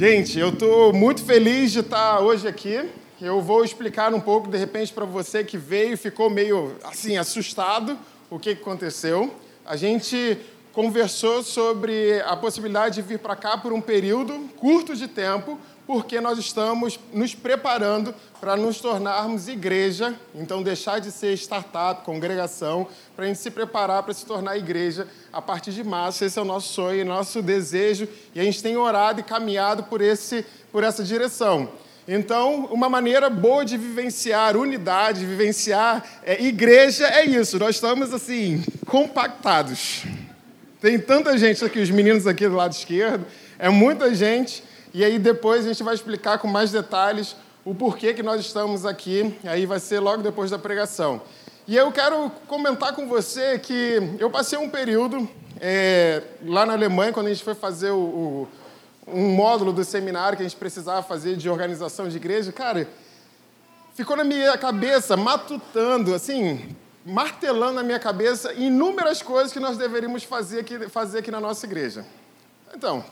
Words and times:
Gente, 0.00 0.38
eu 0.38 0.48
estou 0.48 0.94
muito 0.94 1.22
feliz 1.22 1.72
de 1.72 1.80
estar 1.80 2.20
hoje 2.20 2.48
aqui. 2.48 2.88
Eu 3.20 3.42
vou 3.42 3.62
explicar 3.62 4.14
um 4.14 4.18
pouco, 4.18 4.48
de 4.48 4.56
repente, 4.56 4.94
para 4.94 5.04
você 5.04 5.44
que 5.44 5.58
veio 5.58 5.92
e 5.92 5.96
ficou 5.98 6.30
meio 6.30 6.74
assim 6.82 7.18
assustado 7.18 7.98
o 8.30 8.38
que 8.38 8.52
aconteceu. 8.52 9.30
A 9.62 9.76
gente 9.76 10.38
conversou 10.72 11.42
sobre 11.42 12.20
a 12.22 12.36
possibilidade 12.36 12.96
de 12.96 13.02
vir 13.02 13.18
para 13.18 13.36
cá 13.36 13.58
por 13.58 13.72
um 13.72 13.80
período 13.80 14.48
curto 14.56 14.94
de 14.94 15.08
tempo, 15.08 15.58
porque 15.86 16.20
nós 16.20 16.38
estamos 16.38 17.00
nos 17.12 17.34
preparando 17.34 18.14
para 18.40 18.56
nos 18.56 18.80
tornarmos 18.80 19.48
igreja, 19.48 20.14
então 20.34 20.62
deixar 20.62 21.00
de 21.00 21.10
ser 21.10 21.32
startup, 21.34 22.04
congregação, 22.04 22.86
para 23.16 23.24
a 23.24 23.28
gente 23.28 23.40
se 23.40 23.50
preparar 23.50 24.04
para 24.04 24.14
se 24.14 24.24
tornar 24.24 24.56
igreja 24.56 25.08
a 25.32 25.42
partir 25.42 25.72
de 25.72 25.82
março. 25.82 26.24
Esse 26.24 26.38
é 26.38 26.42
o 26.42 26.44
nosso 26.44 26.72
sonho, 26.72 27.04
nosso 27.04 27.42
desejo, 27.42 28.08
e 28.34 28.38
a 28.38 28.44
gente 28.44 28.62
tem 28.62 28.76
orado 28.76 29.18
e 29.18 29.24
caminhado 29.24 29.82
por, 29.82 30.00
esse, 30.00 30.46
por 30.70 30.84
essa 30.84 31.02
direção. 31.02 31.68
Então, 32.06 32.66
uma 32.70 32.88
maneira 32.88 33.28
boa 33.28 33.64
de 33.64 33.76
vivenciar 33.76 34.56
unidade, 34.56 35.26
vivenciar 35.26 36.04
é, 36.22 36.40
igreja 36.42 37.06
é 37.06 37.24
isso. 37.24 37.58
Nós 37.58 37.74
estamos 37.74 38.14
assim 38.14 38.62
compactados. 38.86 40.04
Tem 40.80 40.98
tanta 40.98 41.36
gente 41.36 41.62
aqui, 41.62 41.78
os 41.78 41.90
meninos 41.90 42.26
aqui 42.26 42.48
do 42.48 42.56
lado 42.56 42.72
esquerdo, 42.72 43.26
é 43.58 43.68
muita 43.68 44.14
gente. 44.14 44.64
E 44.94 45.04
aí 45.04 45.18
depois 45.18 45.66
a 45.66 45.68
gente 45.68 45.82
vai 45.82 45.94
explicar 45.94 46.38
com 46.38 46.48
mais 46.48 46.72
detalhes 46.72 47.36
o 47.66 47.74
porquê 47.74 48.14
que 48.14 48.22
nós 48.22 48.40
estamos 48.40 48.86
aqui. 48.86 49.36
Aí 49.44 49.66
vai 49.66 49.78
ser 49.78 50.00
logo 50.00 50.22
depois 50.22 50.50
da 50.50 50.58
pregação. 50.58 51.20
E 51.68 51.76
eu 51.76 51.92
quero 51.92 52.32
comentar 52.48 52.94
com 52.94 53.06
você 53.06 53.58
que 53.58 54.16
eu 54.18 54.30
passei 54.30 54.58
um 54.58 54.70
período 54.70 55.28
é, 55.60 56.22
lá 56.46 56.64
na 56.64 56.72
Alemanha, 56.72 57.12
quando 57.12 57.26
a 57.26 57.30
gente 57.30 57.44
foi 57.44 57.54
fazer 57.54 57.90
o, 57.90 57.98
o, 57.98 58.48
um 59.06 59.28
módulo 59.32 59.74
do 59.74 59.84
seminário 59.84 60.38
que 60.38 60.42
a 60.42 60.48
gente 60.48 60.58
precisava 60.58 61.02
fazer 61.02 61.36
de 61.36 61.50
organização 61.50 62.08
de 62.08 62.16
igreja. 62.16 62.50
Cara, 62.52 62.88
ficou 63.94 64.16
na 64.16 64.24
minha 64.24 64.56
cabeça, 64.56 65.14
matutando, 65.14 66.14
assim, 66.14 66.74
martelando 67.10 67.74
na 67.74 67.82
minha 67.82 67.98
cabeça 67.98 68.52
inúmeras 68.54 69.20
coisas 69.20 69.52
que 69.52 69.58
nós 69.58 69.76
deveríamos 69.76 70.22
fazer 70.22 70.60
aqui, 70.60 70.88
fazer 70.88 71.18
aqui 71.18 71.30
na 71.30 71.40
nossa 71.40 71.66
igreja. 71.66 72.06
Então, 72.72 73.04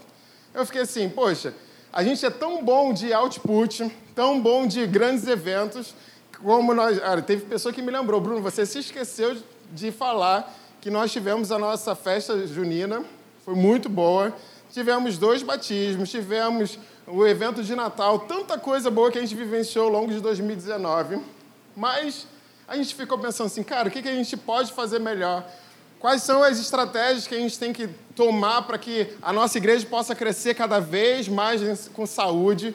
eu 0.54 0.64
fiquei 0.64 0.82
assim, 0.82 1.08
poxa, 1.08 1.52
a 1.92 2.04
gente 2.04 2.24
é 2.24 2.30
tão 2.30 2.64
bom 2.64 2.92
de 2.92 3.12
output, 3.12 3.90
tão 4.14 4.40
bom 4.40 4.66
de 4.66 4.86
grandes 4.86 5.26
eventos, 5.26 5.94
como 6.40 6.72
nós. 6.72 7.00
Ah, 7.02 7.20
teve 7.20 7.46
pessoa 7.46 7.72
que 7.72 7.82
me 7.82 7.90
lembrou, 7.90 8.20
Bruno, 8.20 8.40
você 8.40 8.64
se 8.64 8.78
esqueceu 8.78 9.36
de 9.72 9.90
falar 9.90 10.54
que 10.80 10.90
nós 10.90 11.10
tivemos 11.10 11.50
a 11.50 11.58
nossa 11.58 11.96
festa 11.96 12.46
junina, 12.46 13.04
foi 13.44 13.54
muito 13.54 13.88
boa. 13.88 14.32
Tivemos 14.70 15.18
dois 15.18 15.42
batismos, 15.42 16.10
tivemos 16.10 16.78
o 17.06 17.26
evento 17.26 17.64
de 17.64 17.74
Natal, 17.74 18.20
tanta 18.20 18.58
coisa 18.58 18.90
boa 18.90 19.10
que 19.10 19.18
a 19.18 19.20
gente 19.20 19.34
vivenciou 19.34 19.86
ao 19.86 19.90
longo 19.90 20.12
de 20.12 20.20
2019. 20.20 21.20
Mas 21.74 22.26
a 22.68 22.76
gente 22.76 22.94
ficou 22.94 23.18
pensando 23.18 23.46
assim, 23.46 23.62
cara, 23.62 23.88
o 23.88 23.90
que 23.90 24.06
a 24.06 24.14
gente 24.14 24.36
pode 24.36 24.72
fazer 24.72 24.98
melhor? 24.98 25.50
Quais 25.98 26.22
são 26.22 26.42
as 26.42 26.60
estratégias 26.60 27.26
que 27.26 27.34
a 27.34 27.38
gente 27.38 27.58
tem 27.58 27.72
que 27.72 27.88
tomar 28.14 28.62
para 28.62 28.76
que 28.76 29.08
a 29.22 29.32
nossa 29.32 29.56
igreja 29.56 29.86
possa 29.86 30.14
crescer 30.14 30.54
cada 30.54 30.78
vez 30.78 31.26
mais 31.28 31.88
com 31.88 32.06
saúde? 32.06 32.74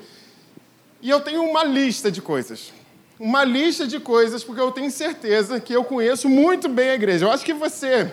E 0.99 1.09
eu 1.09 1.21
tenho 1.21 1.43
uma 1.43 1.63
lista 1.63 2.11
de 2.11 2.23
coisas. 2.23 2.73
Uma 3.19 3.43
lista 3.43 3.85
de 3.85 3.99
coisas, 3.99 4.43
porque 4.43 4.59
eu 4.59 4.71
tenho 4.71 4.89
certeza 4.89 5.59
que 5.59 5.71
eu 5.71 5.83
conheço 5.83 6.27
muito 6.27 6.67
bem 6.67 6.89
a 6.89 6.95
igreja. 6.95 7.25
Eu 7.25 7.31
acho 7.31 7.45
que 7.45 7.53
você 7.53 8.11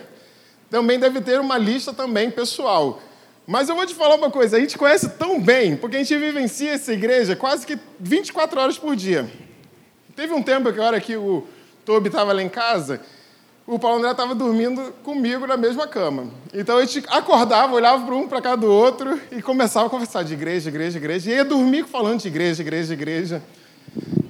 também 0.69 0.99
deve 0.99 1.19
ter 1.19 1.39
uma 1.39 1.57
lista 1.57 1.91
também 1.91 2.29
pessoal. 2.29 3.01
Mas 3.47 3.69
eu 3.69 3.75
vou 3.75 3.87
te 3.87 3.95
falar 3.95 4.15
uma 4.15 4.29
coisa, 4.29 4.55
a 4.55 4.59
gente 4.59 4.77
conhece 4.77 5.09
tão 5.09 5.41
bem, 5.41 5.75
porque 5.75 5.95
a 5.95 5.99
gente 5.99 6.15
vivencia 6.15 6.73
essa 6.73 6.93
igreja 6.93 7.35
quase 7.35 7.65
que 7.65 7.77
24 7.99 8.61
horas 8.61 8.77
por 8.77 8.95
dia. 8.95 9.27
Teve 10.15 10.31
um 10.31 10.43
tempo 10.43 10.71
que 10.71 10.79
a 10.79 10.83
hora 10.83 11.01
que 11.01 11.17
o 11.17 11.45
Toby 11.85 12.07
estava 12.07 12.33
lá 12.33 12.41
em 12.41 12.49
casa, 12.49 13.01
o 13.65 13.79
Paulo 13.79 13.99
André 13.99 14.11
estava 14.11 14.35
dormindo 14.35 14.93
comigo 15.03 15.47
na 15.47 15.55
mesma 15.55 15.87
cama. 15.87 16.27
Então 16.53 16.77
a 16.77 16.85
gente 16.85 17.05
acordava, 17.09 17.73
olhava 17.73 18.05
para 18.05 18.15
um 18.15 18.27
para 18.27 18.41
cada 18.41 18.57
do 18.57 18.71
outro 18.71 19.19
e 19.31 19.41
começava 19.41 19.87
a 19.87 19.89
conversar 19.89 20.23
de 20.23 20.33
igreja, 20.33 20.69
igreja, 20.69 20.97
igreja. 20.97 21.31
E 21.31 21.35
ia 21.35 21.45
dormir 21.45 21.85
falando 21.85 22.19
de 22.19 22.27
igreja, 22.27 22.61
igreja, 22.61 22.93
igreja. 22.93 23.41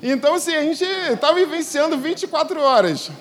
Então, 0.03 0.35
assim, 0.35 0.55
a 0.55 0.63
gente 0.63 0.83
estava 0.83 1.35
vivenciando 1.35 1.97
24 1.97 2.59
horas, 2.59 3.11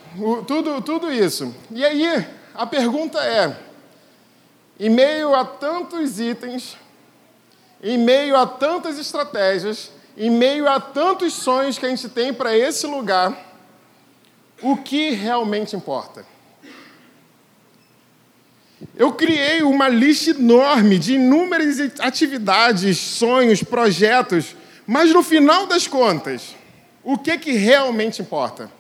tudo, 0.47 0.81
tudo 0.81 1.13
isso. 1.13 1.55
E 1.71 1.85
aí, 1.85 2.27
a 2.55 2.67
pergunta 2.67 3.19
é: 3.21 3.57
em 4.79 4.89
meio 4.89 5.35
a 5.35 5.45
tantos 5.45 6.19
itens, 6.19 6.77
em 7.83 7.99
meio 7.99 8.35
a 8.37 8.47
tantas 8.47 8.99
estratégias, 8.99 9.91
em 10.17 10.31
meio 10.31 10.69
a 10.69 10.81
tantos 10.81 11.35
sonhos 11.35 11.79
que 11.79 11.85
a 11.85 11.89
gente 11.89 12.09
tem 12.09 12.33
para 12.33 12.57
esse 12.57 12.87
lugar, 12.87 13.50
o 14.63 14.77
que 14.77 15.11
realmente 15.11 15.75
importa. 15.75 16.25
Eu 18.97 19.13
criei 19.13 19.63
uma 19.63 19.89
lista 19.89 20.31
enorme 20.31 20.99
de 20.99 21.15
inúmeras 21.15 21.79
atividades, 22.01 22.99
sonhos, 22.99 23.63
projetos, 23.63 24.57
mas 24.87 25.13
no 25.13 25.23
final 25.23 25.67
das 25.67 25.87
contas, 25.87 26.57
o 27.05 27.19
que, 27.19 27.37
que 27.39 27.53
realmente 27.53 28.23
importa? 28.23 28.71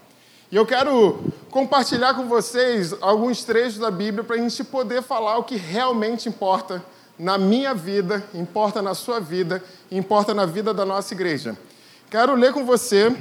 E 0.51 0.57
eu 0.57 0.67
quero 0.67 1.23
compartilhar 1.51 2.15
com 2.15 2.27
vocês 2.27 2.95
alguns 3.01 3.45
trechos 3.45 3.79
da 3.79 3.91
Bíblia 3.91 4.25
para 4.25 4.37
a 4.37 4.39
gente 4.39 4.65
poder 4.65 5.03
falar 5.03 5.39
o 5.39 5.45
que 5.45 5.57
realmente 5.57 6.29
importa 6.29 6.83
na 7.19 7.37
minha 7.37 7.75
vida, 7.75 8.25
importa 8.35 8.81
na 8.81 8.95
sua 8.95 9.21
vida, 9.21 9.63
importa 9.91 10.33
na 10.33 10.47
vida 10.47 10.73
da 10.73 10.85
nossa 10.85 11.13
igreja. 11.13 11.57
Quero 12.11 12.35
ler 12.35 12.53
com 12.53 12.65
você, 12.65 13.15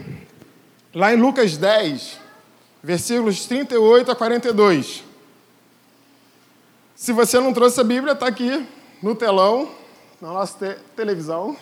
lá 0.96 1.14
em 1.14 1.18
Lucas 1.18 1.58
10, 1.58 2.18
versículos 2.84 3.45
38 3.45 4.12
a 4.12 4.16
42. 4.16 5.03
Se 6.95 7.13
você 7.13 7.40
não 7.40 7.53
trouxe 7.53 7.79
a 7.79 7.84
Bíblia, 7.84 8.13
está 8.13 8.28
aqui 8.28 8.66
no 9.01 9.16
telão, 9.16 9.69
na 10.22 10.34
nossa 10.34 10.57
te 10.57 10.79
televisão. 10.95 11.56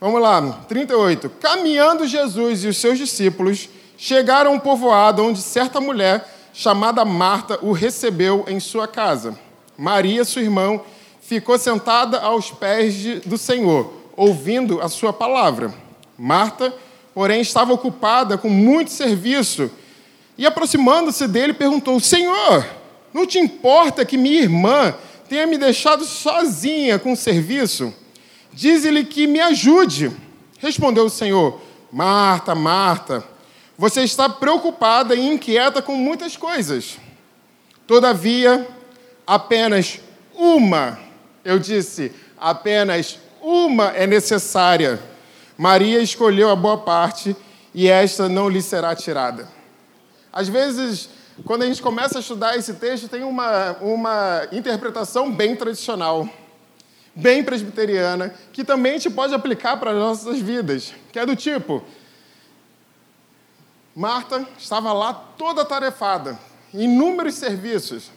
Vamos 0.00 0.20
lá, 0.20 0.64
38. 0.68 1.30
Caminhando 1.40 2.06
Jesus 2.06 2.64
e 2.64 2.68
os 2.68 2.76
seus 2.76 2.98
discípulos 2.98 3.68
chegaram 3.96 4.52
a 4.52 4.54
um 4.54 4.58
povoado 4.58 5.24
onde 5.24 5.40
certa 5.40 5.80
mulher 5.80 6.30
chamada 6.52 7.04
Marta 7.04 7.58
o 7.62 7.72
recebeu 7.72 8.44
em 8.48 8.60
sua 8.60 8.86
casa. 8.86 9.38
Maria, 9.76 10.24
sua 10.24 10.42
irmã, 10.42 10.80
ficou 11.20 11.58
sentada 11.58 12.20
aos 12.20 12.50
pés 12.50 12.94
de, 12.94 13.20
do 13.20 13.36
Senhor, 13.36 13.92
ouvindo 14.16 14.80
a 14.80 14.88
sua 14.88 15.12
palavra. 15.12 15.74
Marta, 16.16 16.72
porém, 17.14 17.40
estava 17.40 17.72
ocupada 17.72 18.38
com 18.38 18.48
muito 18.48 18.90
serviço 18.90 19.70
e 20.38 20.44
aproximando-se 20.44 21.26
dele, 21.26 21.52
perguntou: 21.52 21.98
Senhor, 22.00 22.66
não 23.12 23.26
te 23.26 23.38
importa 23.38 24.04
que 24.04 24.16
minha 24.16 24.40
irmã 24.40 24.94
tenha 25.28 25.46
me 25.46 25.56
deixado 25.56 26.04
sozinha 26.04 26.98
com 26.98 27.12
o 27.12 27.16
serviço? 27.16 27.92
Diz-lhe 28.52 29.04
que 29.04 29.26
me 29.26 29.40
ajude. 29.40 30.10
Respondeu 30.58 31.04
o 31.04 31.10
Senhor: 31.10 31.60
Marta, 31.90 32.54
Marta, 32.54 33.24
você 33.78 34.02
está 34.02 34.28
preocupada 34.28 35.14
e 35.14 35.26
inquieta 35.26 35.80
com 35.80 35.94
muitas 35.94 36.36
coisas. 36.36 36.98
Todavia, 37.86 38.66
apenas 39.26 40.00
uma, 40.34 40.98
eu 41.44 41.58
disse, 41.58 42.12
apenas 42.36 43.18
uma 43.40 43.88
é 43.88 44.06
necessária. 44.06 45.00
Maria 45.56 46.00
escolheu 46.00 46.50
a 46.50 46.56
boa 46.56 46.78
parte 46.78 47.34
e 47.74 47.88
esta 47.88 48.28
não 48.28 48.48
lhe 48.48 48.60
será 48.60 48.94
tirada. 48.94 49.55
Às 50.36 50.50
vezes, 50.50 51.08
quando 51.46 51.62
a 51.62 51.66
gente 51.66 51.80
começa 51.80 52.18
a 52.18 52.20
estudar 52.20 52.58
esse 52.58 52.74
texto, 52.74 53.08
tem 53.08 53.24
uma, 53.24 53.72
uma 53.80 54.46
interpretação 54.52 55.32
bem 55.32 55.56
tradicional, 55.56 56.28
bem 57.14 57.42
presbiteriana, 57.42 58.34
que 58.52 58.62
também 58.62 58.92
a 58.92 58.98
gente 58.98 59.08
pode 59.08 59.32
aplicar 59.32 59.78
para 59.78 59.92
as 59.92 59.96
nossas 59.96 60.38
vidas, 60.38 60.92
que 61.10 61.18
é 61.18 61.24
do 61.24 61.34
tipo: 61.34 61.82
Marta 63.94 64.46
estava 64.58 64.92
lá 64.92 65.14
toda 65.14 65.64
tarefada, 65.64 66.38
inúmeros 66.74 67.36
serviços. 67.36 68.10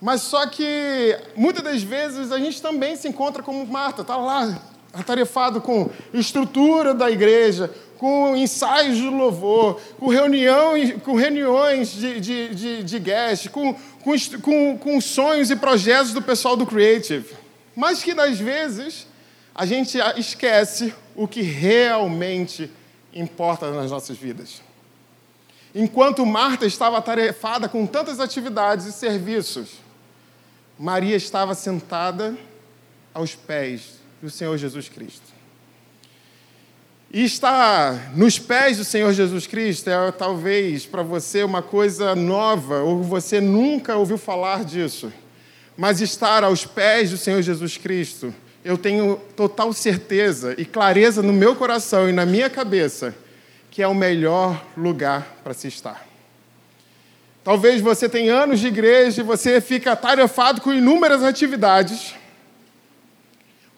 Mas 0.00 0.22
só 0.22 0.48
que 0.48 1.16
muitas 1.36 1.62
das 1.62 1.80
vezes 1.80 2.32
a 2.32 2.40
gente 2.40 2.60
também 2.60 2.96
se 2.96 3.06
encontra 3.06 3.40
como 3.40 3.64
Marta, 3.64 4.02
está 4.02 4.16
lá 4.16 4.60
atarefado 4.92 5.60
com 5.60 5.90
estrutura 6.12 6.92
da 6.92 7.08
igreja, 7.08 7.72
com 7.98 8.36
ensaios 8.36 8.96
de 8.96 9.08
louvor, 9.08 9.80
com, 9.98 10.06
reunião, 10.06 10.74
com 11.04 11.16
reuniões 11.16 11.90
de, 11.92 12.20
de, 12.20 12.54
de, 12.54 12.84
de 12.84 12.98
guest, 12.98 13.48
com, 13.48 13.74
com, 14.40 14.78
com 14.78 15.00
sonhos 15.00 15.50
e 15.50 15.56
projetos 15.56 16.12
do 16.12 16.22
pessoal 16.22 16.56
do 16.56 16.64
Creative. 16.64 17.34
Mas 17.74 18.02
que, 18.02 18.12
às 18.12 18.38
vezes, 18.38 19.06
a 19.54 19.66
gente 19.66 19.98
esquece 20.16 20.94
o 21.16 21.26
que 21.26 21.42
realmente 21.42 22.70
importa 23.12 23.70
nas 23.72 23.90
nossas 23.90 24.16
vidas. 24.16 24.62
Enquanto 25.74 26.24
Marta 26.24 26.66
estava 26.66 26.98
atarefada 26.98 27.68
com 27.68 27.84
tantas 27.84 28.20
atividades 28.20 28.86
e 28.86 28.92
serviços, 28.92 29.80
Maria 30.78 31.16
estava 31.16 31.54
sentada 31.54 32.38
aos 33.12 33.34
pés 33.34 33.98
do 34.22 34.30
Senhor 34.30 34.56
Jesus 34.56 34.88
Cristo. 34.88 35.37
E 37.10 37.24
estar 37.24 38.14
nos 38.14 38.38
pés 38.38 38.76
do 38.76 38.84
Senhor 38.84 39.12
Jesus 39.14 39.46
Cristo 39.46 39.88
é 39.88 40.12
talvez 40.12 40.84
para 40.84 41.02
você 41.02 41.42
uma 41.42 41.62
coisa 41.62 42.14
nova, 42.14 42.80
ou 42.80 43.02
você 43.02 43.40
nunca 43.40 43.96
ouviu 43.96 44.18
falar 44.18 44.62
disso. 44.62 45.10
Mas 45.74 46.02
estar 46.02 46.44
aos 46.44 46.66
pés 46.66 47.10
do 47.10 47.16
Senhor 47.16 47.40
Jesus 47.40 47.78
Cristo, 47.78 48.34
eu 48.62 48.76
tenho 48.76 49.18
total 49.34 49.72
certeza 49.72 50.54
e 50.58 50.66
clareza 50.66 51.22
no 51.22 51.32
meu 51.32 51.56
coração 51.56 52.10
e 52.10 52.12
na 52.12 52.26
minha 52.26 52.50
cabeça 52.50 53.14
que 53.70 53.82
é 53.82 53.88
o 53.88 53.94
melhor 53.94 54.60
lugar 54.76 55.38
para 55.42 55.54
se 55.54 55.68
estar. 55.68 56.06
Talvez 57.44 57.80
você 57.80 58.08
tenha 58.08 58.34
anos 58.34 58.60
de 58.60 58.66
igreja 58.66 59.20
e 59.20 59.24
você 59.24 59.60
fica 59.60 59.92
atarefado 59.92 60.60
com 60.60 60.74
inúmeras 60.74 61.22
atividades 61.22 62.14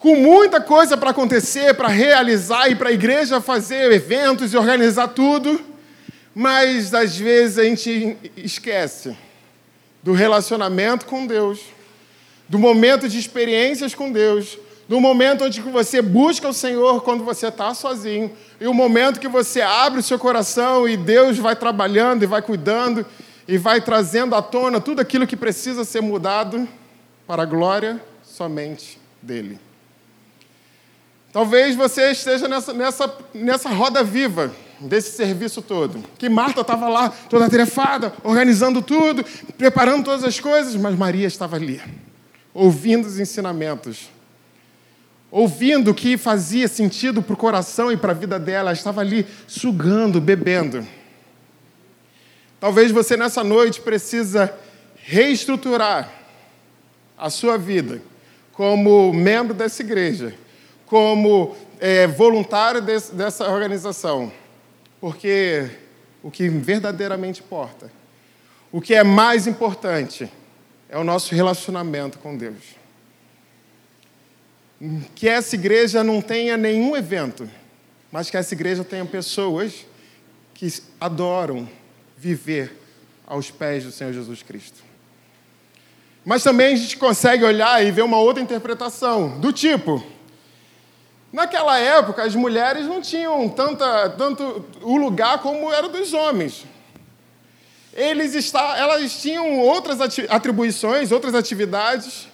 com 0.01 0.15
muita 0.15 0.59
coisa 0.59 0.97
para 0.97 1.11
acontecer, 1.11 1.75
para 1.75 1.87
realizar 1.87 2.67
e 2.67 2.75
para 2.75 2.89
a 2.89 2.91
igreja 2.91 3.39
fazer 3.39 3.91
eventos 3.91 4.51
e 4.51 4.57
organizar 4.57 5.09
tudo, 5.09 5.61
mas 6.33 6.91
às 6.91 7.15
vezes 7.15 7.59
a 7.59 7.63
gente 7.63 8.17
esquece 8.35 9.15
do 10.01 10.11
relacionamento 10.11 11.05
com 11.05 11.27
Deus, 11.27 11.59
do 12.49 12.57
momento 12.57 13.07
de 13.07 13.19
experiências 13.19 13.93
com 13.93 14.11
Deus, 14.11 14.57
do 14.89 14.99
momento 14.99 15.43
onde 15.43 15.61
você 15.61 16.01
busca 16.01 16.49
o 16.49 16.53
Senhor 16.53 17.03
quando 17.03 17.23
você 17.23 17.49
está 17.49 17.71
sozinho, 17.75 18.31
e 18.59 18.65
o 18.65 18.73
momento 18.73 19.19
que 19.19 19.27
você 19.27 19.61
abre 19.61 19.99
o 19.99 20.03
seu 20.03 20.17
coração 20.17 20.89
e 20.89 20.97
Deus 20.97 21.37
vai 21.37 21.55
trabalhando 21.55 22.23
e 22.23 22.25
vai 22.25 22.41
cuidando 22.41 23.05
e 23.47 23.55
vai 23.55 23.79
trazendo 23.79 24.33
à 24.33 24.41
tona 24.41 24.81
tudo 24.81 24.99
aquilo 24.99 25.27
que 25.27 25.37
precisa 25.37 25.85
ser 25.85 26.01
mudado 26.01 26.67
para 27.27 27.43
a 27.43 27.45
glória 27.45 28.01
somente 28.23 28.99
dEle. 29.21 29.70
Talvez 31.31 31.75
você 31.75 32.11
esteja 32.11 32.47
nessa, 32.47 32.73
nessa, 32.73 33.17
nessa 33.33 33.69
roda 33.69 34.03
viva 34.03 34.51
desse 34.81 35.15
serviço 35.15 35.61
todo. 35.61 36.03
Que 36.17 36.27
Marta 36.27 36.61
estava 36.61 36.89
lá, 36.89 37.09
toda 37.29 37.45
atarefada, 37.45 38.13
organizando 38.23 38.81
tudo, 38.81 39.23
preparando 39.57 40.03
todas 40.03 40.25
as 40.25 40.39
coisas, 40.39 40.75
mas 40.75 40.97
Maria 40.97 41.27
estava 41.27 41.55
ali, 41.55 41.81
ouvindo 42.53 43.05
os 43.05 43.17
ensinamentos, 43.17 44.09
ouvindo 45.29 45.91
o 45.91 45.93
que 45.93 46.17
fazia 46.17 46.67
sentido 46.67 47.21
para 47.21 47.33
o 47.33 47.37
coração 47.37 47.91
e 47.91 47.95
para 47.95 48.11
a 48.11 48.15
vida 48.15 48.37
dela, 48.37 48.69
ela 48.69 48.73
estava 48.73 48.99
ali 48.99 49.25
sugando, 49.47 50.19
bebendo. 50.19 50.85
Talvez 52.59 52.91
você 52.91 53.15
nessa 53.15 53.43
noite 53.43 53.79
precisa 53.79 54.53
reestruturar 54.95 56.11
a 57.17 57.29
sua 57.29 57.57
vida 57.57 58.01
como 58.51 59.13
membro 59.13 59.53
dessa 59.53 59.81
igreja 59.81 60.35
como 60.91 61.55
é, 61.79 62.05
voluntário 62.05 62.81
dessa 62.81 63.49
organização, 63.49 64.29
porque 64.99 65.71
o 66.21 66.29
que 66.29 66.49
verdadeiramente 66.49 67.39
importa, 67.39 67.89
o 68.73 68.81
que 68.81 68.93
é 68.93 69.01
mais 69.01 69.47
importante, 69.47 70.29
é 70.89 70.97
o 70.97 71.03
nosso 71.05 71.33
relacionamento 71.33 72.19
com 72.19 72.35
Deus. 72.35 72.75
Que 75.15 75.29
essa 75.29 75.55
igreja 75.55 76.03
não 76.03 76.21
tenha 76.21 76.57
nenhum 76.57 76.93
evento, 76.97 77.49
mas 78.11 78.29
que 78.29 78.35
essa 78.35 78.53
igreja 78.53 78.83
tenha 78.83 79.05
pessoas 79.05 79.85
que 80.53 80.67
adoram 80.99 81.69
viver 82.17 82.77
aos 83.25 83.49
pés 83.49 83.85
do 83.85 83.93
Senhor 83.93 84.11
Jesus 84.11 84.43
Cristo. 84.43 84.83
Mas 86.25 86.43
também 86.43 86.73
a 86.73 86.75
gente 86.75 86.97
consegue 86.97 87.45
olhar 87.45 87.81
e 87.81 87.91
ver 87.91 88.01
uma 88.01 88.19
outra 88.19 88.43
interpretação, 88.43 89.39
do 89.39 89.53
tipo, 89.53 90.05
Naquela 91.31 91.79
época, 91.79 92.23
as 92.23 92.35
mulheres 92.35 92.85
não 92.85 93.01
tinham 93.01 93.47
tanta, 93.47 94.09
tanto 94.09 94.65
o 94.81 94.97
lugar 94.97 95.39
como 95.39 95.71
era 95.71 95.87
dos 95.87 96.13
homens. 96.13 96.65
Eles 97.93 98.35
está, 98.35 98.77
elas 98.77 99.21
tinham 99.21 99.59
outras 99.59 99.99
atribuições, 100.29 101.11
outras 101.11 101.33
atividades, 101.33 102.27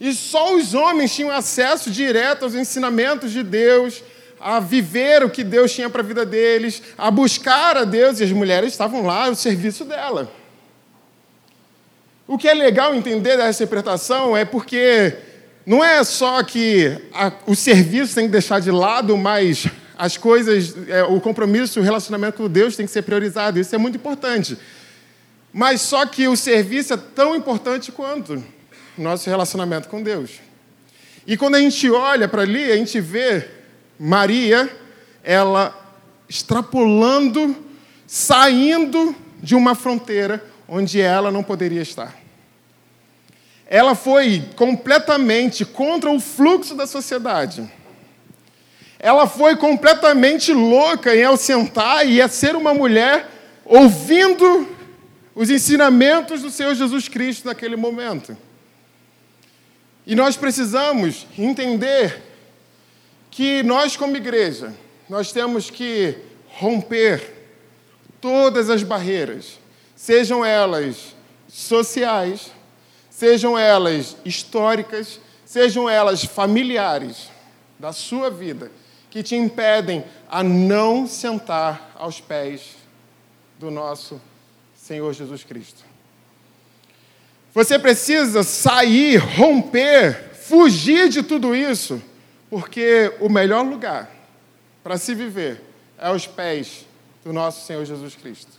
e 0.00 0.12
só 0.12 0.54
os 0.54 0.74
homens 0.74 1.14
tinham 1.14 1.30
acesso 1.30 1.90
direto 1.90 2.44
aos 2.44 2.54
ensinamentos 2.54 3.32
de 3.32 3.42
Deus, 3.42 4.02
a 4.40 4.60
viver 4.60 5.24
o 5.24 5.30
que 5.30 5.42
Deus 5.42 5.72
tinha 5.72 5.88
para 5.88 6.02
a 6.02 6.04
vida 6.04 6.26
deles, 6.26 6.82
a 6.98 7.10
buscar 7.10 7.76
a 7.76 7.84
Deus, 7.84 8.20
e 8.20 8.24
as 8.24 8.32
mulheres 8.32 8.72
estavam 8.72 9.02
lá 9.02 9.26
ao 9.26 9.34
serviço 9.34 9.84
dela. 9.84 10.30
O 12.26 12.38
que 12.38 12.48
é 12.48 12.54
legal 12.54 12.94
entender 12.94 13.36
dessa 13.36 13.62
interpretação 13.62 14.36
é 14.36 14.44
porque 14.44 15.16
não 15.66 15.82
é 15.82 16.04
só 16.04 16.42
que 16.42 16.98
a, 17.12 17.32
o 17.46 17.54
serviço 17.54 18.14
tem 18.14 18.26
que 18.26 18.32
deixar 18.32 18.60
de 18.60 18.70
lado, 18.70 19.16
mas 19.16 19.66
as 19.96 20.16
coisas, 20.16 20.74
é, 20.88 21.02
o 21.04 21.20
compromisso, 21.20 21.80
o 21.80 21.82
relacionamento 21.82 22.36
com 22.36 22.48
Deus 22.48 22.76
tem 22.76 22.84
que 22.84 22.92
ser 22.92 23.02
priorizado. 23.02 23.58
Isso 23.58 23.74
é 23.74 23.78
muito 23.78 23.96
importante. 23.96 24.58
Mas 25.52 25.80
só 25.80 26.04
que 26.04 26.28
o 26.28 26.36
serviço 26.36 26.92
é 26.92 26.96
tão 26.96 27.34
importante 27.34 27.90
quanto 27.90 28.42
o 28.98 29.02
nosso 29.02 29.30
relacionamento 29.30 29.88
com 29.88 30.02
Deus. 30.02 30.32
E 31.26 31.36
quando 31.36 31.54
a 31.54 31.60
gente 31.60 31.90
olha 31.90 32.28
para 32.28 32.42
ali, 32.42 32.70
a 32.70 32.76
gente 32.76 33.00
vê 33.00 33.48
Maria, 33.98 34.68
ela 35.22 35.74
extrapolando, 36.28 37.56
saindo 38.06 39.16
de 39.42 39.54
uma 39.54 39.74
fronteira 39.74 40.44
onde 40.68 41.00
ela 41.00 41.30
não 41.30 41.42
poderia 41.42 41.80
estar 41.80 42.23
ela 43.66 43.94
foi 43.94 44.44
completamente 44.56 45.64
contra 45.64 46.10
o 46.10 46.20
fluxo 46.20 46.74
da 46.74 46.86
sociedade. 46.86 47.68
Ela 48.98 49.26
foi 49.26 49.56
completamente 49.56 50.52
louca 50.52 51.14
em 51.14 51.24
ao 51.24 51.36
sentar 51.36 52.06
e 52.06 52.20
a 52.20 52.28
ser 52.28 52.56
uma 52.56 52.74
mulher 52.74 53.28
ouvindo 53.64 54.68
os 55.34 55.50
ensinamentos 55.50 56.42
do 56.42 56.50
Senhor 56.50 56.74
Jesus 56.74 57.08
Cristo 57.08 57.46
naquele 57.46 57.76
momento. 57.76 58.36
E 60.06 60.14
nós 60.14 60.36
precisamos 60.36 61.26
entender 61.36 62.22
que 63.30 63.62
nós, 63.62 63.96
como 63.96 64.16
igreja, 64.16 64.72
nós 65.08 65.32
temos 65.32 65.70
que 65.70 66.16
romper 66.46 67.32
todas 68.20 68.70
as 68.70 68.82
barreiras, 68.82 69.58
sejam 69.96 70.44
elas 70.44 71.14
sociais, 71.48 72.52
sejam 73.24 73.58
elas 73.58 74.18
históricas, 74.22 75.18
sejam 75.46 75.88
elas 75.88 76.24
familiares 76.24 77.30
da 77.78 77.90
sua 77.90 78.30
vida, 78.30 78.70
que 79.08 79.22
te 79.22 79.34
impedem 79.34 80.04
a 80.28 80.42
não 80.42 81.06
sentar 81.06 81.92
aos 81.94 82.20
pés 82.20 82.76
do 83.58 83.70
nosso 83.70 84.20
Senhor 84.76 85.10
Jesus 85.14 85.42
Cristo. 85.42 85.82
Você 87.54 87.78
precisa 87.78 88.42
sair, 88.42 89.16
romper, 89.16 90.34
fugir 90.34 91.08
de 91.08 91.22
tudo 91.22 91.56
isso, 91.56 92.02
porque 92.50 93.10
o 93.20 93.30
melhor 93.30 93.64
lugar 93.64 94.10
para 94.82 94.98
se 94.98 95.14
viver 95.14 95.62
é 95.96 96.08
aos 96.08 96.26
pés 96.26 96.84
do 97.24 97.32
nosso 97.32 97.64
Senhor 97.64 97.86
Jesus 97.86 98.14
Cristo. 98.16 98.52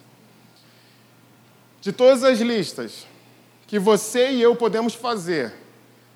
De 1.82 1.92
todas 1.92 2.24
as 2.24 2.40
listas, 2.40 3.06
que 3.68 3.80
você 3.80 4.32
e 4.32 4.42
eu 4.42 4.56
podemos 4.56 4.94
fazer 4.94 5.54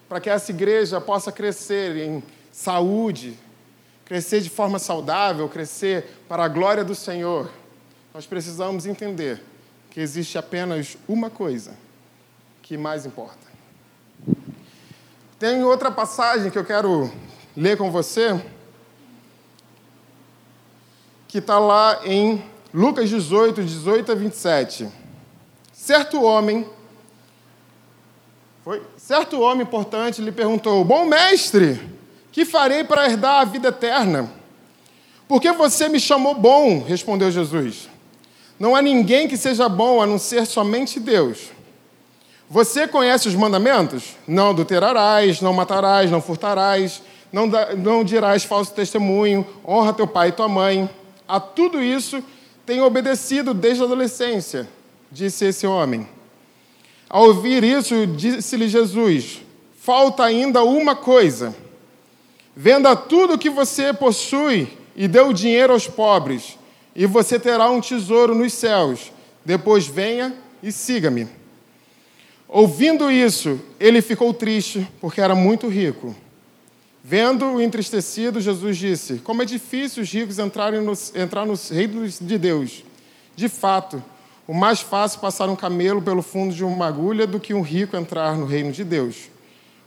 para 0.08 0.20
que 0.20 0.30
essa 0.30 0.52
igreja 0.52 1.00
possa 1.00 1.32
crescer 1.32 1.96
em 1.98 2.24
saúde, 2.52 3.38
crescer 4.06 4.42
de 4.42 4.50
forma 4.50 4.80
saudável, 4.80 5.48
crescer 5.48 6.24
para 6.28 6.44
a 6.44 6.48
glória 6.48 6.84
do 6.84 6.96
Senhor, 6.96 7.50
nós 8.14 8.26
precisamos 8.26 8.86
entender 8.86 9.42
que 9.92 10.00
existe 10.00 10.38
apenas 10.38 10.98
uma 11.08 11.30
coisa 11.30 11.78
que 12.62 12.78
mais 12.78 13.06
importa. 13.06 13.48
Tem 15.38 15.64
outra 15.64 15.92
passagem 15.92 16.52
que 16.52 16.58
eu 16.58 16.66
quero 16.66 17.12
ler 17.56 17.78
com 17.78 17.92
você, 17.92 18.40
que 21.28 21.38
está 21.38 21.60
lá 21.60 22.02
em 22.04 22.44
Lucas 22.74 23.10
18, 23.10 23.64
18 23.64 24.12
a 24.12 24.16
27. 24.16 24.90
Certo 25.72 26.22
homem 26.22 26.68
foi? 28.64 28.82
Certo 28.98 29.40
homem 29.40 29.64
importante 29.64 30.22
lhe 30.22 30.32
perguntou: 30.32 30.84
Bom 30.84 31.06
mestre, 31.06 31.80
que 32.32 32.46
farei 32.46 32.84
para 32.84 33.06
herdar 33.06 33.42
a 33.42 33.46
vida 33.46 33.70
eterna? 33.70 34.32
Porque 35.28 35.52
você 35.52 35.88
me 35.88 36.00
chamou 36.00 36.34
bom, 36.34 36.84
respondeu 36.84 37.32
Jesus. 37.32 37.88
Não 38.60 38.76
há 38.76 38.82
ninguém 38.82 39.28
que 39.28 39.38
seja 39.38 39.70
bom 39.70 40.02
a 40.02 40.08
não 40.08 40.18
ser 40.18 40.46
somente 40.46 41.00
Deus. 41.00 41.52
Você 42.50 42.88
conhece 42.88 43.28
os 43.28 43.36
mandamentos? 43.36 44.16
Não 44.28 44.50
adulterarás, 44.50 45.40
não 45.40 45.54
matarás, 45.54 46.10
não 46.10 46.20
furtarás, 46.20 47.02
não, 47.32 47.46
não 47.78 48.04
dirás 48.04 48.44
falso 48.44 48.74
testemunho, 48.74 49.46
honra 49.66 49.94
teu 49.94 50.08
pai 50.08 50.30
e 50.30 50.32
tua 50.32 50.48
mãe. 50.48 50.90
A 51.28 51.40
tudo 51.40 51.82
isso 51.82 52.24
tenho 52.66 52.84
obedecido 52.84 53.54
desde 53.54 53.84
a 53.84 53.86
adolescência, 53.86 54.68
disse 55.12 55.46
esse 55.46 55.66
homem. 55.66 56.08
Ao 57.10 57.26
ouvir 57.26 57.64
isso, 57.64 58.06
disse-lhe 58.06 58.68
Jesus: 58.68 59.42
Falta 59.82 60.24
ainda 60.24 60.64
uma 60.64 60.96
coisa. 60.96 61.56
Venda 62.56 62.96
tudo 62.96 63.34
o 63.34 63.38
que 63.38 63.50
você 63.50 63.92
possui 63.92 64.68
e 64.96 65.08
dê 65.08 65.20
o 65.20 65.34
dinheiro 65.34 65.74
aos 65.74 65.88
pobres, 65.88 66.58
e 66.96 67.06
você 67.06 67.40
terá 67.40 67.70
um 67.72 67.82
tesouro 67.82 68.36
nos 68.36 68.54
céus. 68.54 69.12
Depois 69.44 69.88
venha 69.88 70.36
e 70.62 70.72
siga-me. 70.72 71.28
Ouvindo 72.48 73.10
isso, 73.10 73.60
ele 73.80 74.02
ficou 74.02 74.34
triste, 74.34 74.88
porque 75.00 75.22
era 75.22 75.34
muito 75.34 75.68
rico. 75.68 76.16
Vendo-o 77.04 77.62
entristecido, 77.62 78.42
Jesus 78.42 78.78
disse: 78.78 79.20
Como 79.20 79.42
é 79.42 79.46
difícil 79.46 80.04
os 80.04 80.12
ricos 80.12 80.38
entrarem 80.38 80.82
no, 80.82 80.94
entrar 81.16 81.46
nos 81.46 81.70
reinos 81.70 82.20
de 82.20 82.38
Deus. 82.38 82.84
De 83.36 83.48
fato, 83.48 84.04
o 84.50 84.54
mais 84.56 84.82
fácil 84.82 85.20
passar 85.20 85.48
um 85.48 85.56
camelo 85.56 86.02
pelo 86.02 86.24
fundo 86.24 86.56
de 86.56 86.64
uma 86.64 86.88
agulha 86.88 87.28
do 87.28 87.40
que 87.40 87.54
um 87.54 87.62
rico 87.62 87.96
entrar 87.96 88.36
no 88.36 88.48
reino 88.48 88.72
de 88.72 88.84
Deus. 88.84 89.30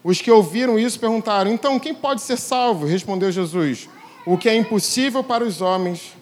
Os 0.05 0.23
que 0.23 0.31
ouviram 0.31 0.79
isso 0.79 1.01
perguntaram: 1.01 1.51
Então, 1.51 1.81
quem 1.81 1.93
pode 1.93 2.21
ser 2.21 2.37
salvo? 2.37 2.87
Respondeu 2.87 3.33
Jesus: 3.33 3.89
O 4.25 4.39
que 4.39 4.49
é 4.49 4.55
impossível 4.55 5.25
para 5.25 5.43
os 5.43 5.61
homens 5.61 6.17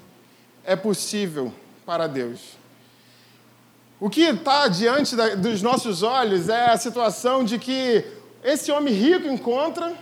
é 0.65 0.75
possível 0.75 1.53
para 1.85 2.07
Deus. 2.07 2.41
O 4.01 4.09
que 4.09 4.23
está 4.23 4.69
diante 4.69 5.15
dos 5.37 5.61
nossos 5.61 6.03
olhos 6.03 6.49
é 6.49 6.71
a 6.71 6.79
situação 6.79 7.45
de 7.45 7.59
que 7.59 8.03
esse 8.43 8.73
homem 8.73 8.95
rico 8.95 9.29
encontra 9.29 9.95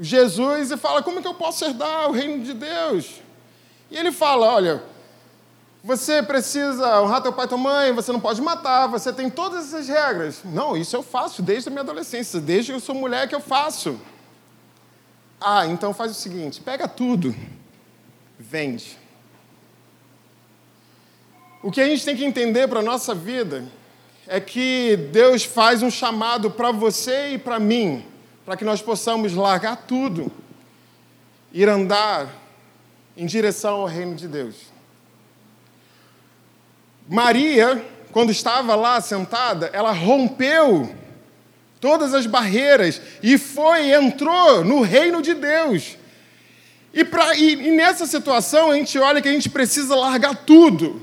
Jesus 0.00 0.70
e 0.70 0.76
fala: 0.76 1.02
Como 1.02 1.18
é 1.18 1.22
que 1.22 1.26
eu 1.26 1.34
posso 1.34 1.64
herdar 1.64 2.08
o 2.08 2.12
reino 2.12 2.44
de 2.44 2.54
Deus? 2.54 3.20
E 3.90 3.96
ele 3.96 4.12
fala: 4.12 4.46
Olha, 4.46 4.80
você 5.82 6.22
precisa 6.22 7.00
honrar 7.00 7.22
teu 7.22 7.32
pai 7.32 7.46
e 7.46 7.48
tua 7.48 7.56
mãe, 7.56 7.92
você 7.92 8.12
não 8.12 8.20
pode 8.20 8.40
matar, 8.42 8.86
você 8.86 9.12
tem 9.12 9.30
todas 9.30 9.66
essas 9.66 9.88
regras. 9.88 10.42
Não, 10.44 10.76
isso 10.76 10.94
eu 10.94 11.02
faço 11.02 11.42
desde 11.42 11.68
a 11.68 11.70
minha 11.70 11.82
adolescência, 11.82 12.38
desde 12.38 12.70
que 12.70 12.76
eu 12.76 12.80
sou 12.80 12.94
mulher 12.94 13.26
que 13.26 13.34
eu 13.34 13.40
faço. 13.40 13.98
Ah, 15.40 15.66
então 15.66 15.94
faz 15.94 16.10
o 16.10 16.14
seguinte: 16.14 16.60
pega 16.60 16.86
tudo, 16.86 17.34
vende. 18.38 18.98
O 21.62 21.70
que 21.70 21.80
a 21.80 21.86
gente 21.86 22.04
tem 22.04 22.16
que 22.16 22.24
entender 22.24 22.68
para 22.68 22.80
a 22.80 22.82
nossa 22.82 23.14
vida 23.14 23.64
é 24.26 24.38
que 24.38 24.96
Deus 25.10 25.44
faz 25.44 25.82
um 25.82 25.90
chamado 25.90 26.50
para 26.50 26.70
você 26.70 27.30
e 27.30 27.38
para 27.38 27.58
mim, 27.58 28.04
para 28.44 28.56
que 28.56 28.64
nós 28.64 28.82
possamos 28.82 29.34
largar 29.34 29.76
tudo, 29.76 30.30
ir 31.52 31.68
andar 31.68 32.28
em 33.16 33.24
direção 33.24 33.80
ao 33.80 33.86
reino 33.86 34.14
de 34.14 34.28
Deus. 34.28 34.69
Maria, 37.10 37.84
quando 38.12 38.30
estava 38.30 38.76
lá 38.76 39.00
sentada, 39.00 39.68
ela 39.72 39.90
rompeu 39.90 40.94
todas 41.80 42.14
as 42.14 42.24
barreiras 42.24 43.02
e 43.20 43.36
foi, 43.36 43.92
entrou 43.92 44.64
no 44.64 44.80
reino 44.80 45.20
de 45.20 45.34
Deus. 45.34 45.98
E, 46.94 47.04
pra, 47.04 47.34
e, 47.34 47.54
e 47.54 47.70
nessa 47.72 48.06
situação 48.06 48.70
a 48.70 48.76
gente 48.76 48.96
olha 48.96 49.20
que 49.20 49.28
a 49.28 49.32
gente 49.32 49.50
precisa 49.50 49.96
largar 49.96 50.36
tudo, 50.46 51.02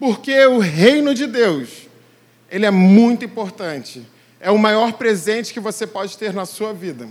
porque 0.00 0.46
o 0.46 0.58
reino 0.58 1.14
de 1.14 1.26
Deus, 1.26 1.86
ele 2.50 2.64
é 2.64 2.70
muito 2.70 3.22
importante. 3.26 4.06
É 4.40 4.50
o 4.50 4.58
maior 4.58 4.94
presente 4.94 5.52
que 5.52 5.60
você 5.60 5.86
pode 5.86 6.16
ter 6.16 6.32
na 6.32 6.46
sua 6.46 6.72
vida. 6.72 7.08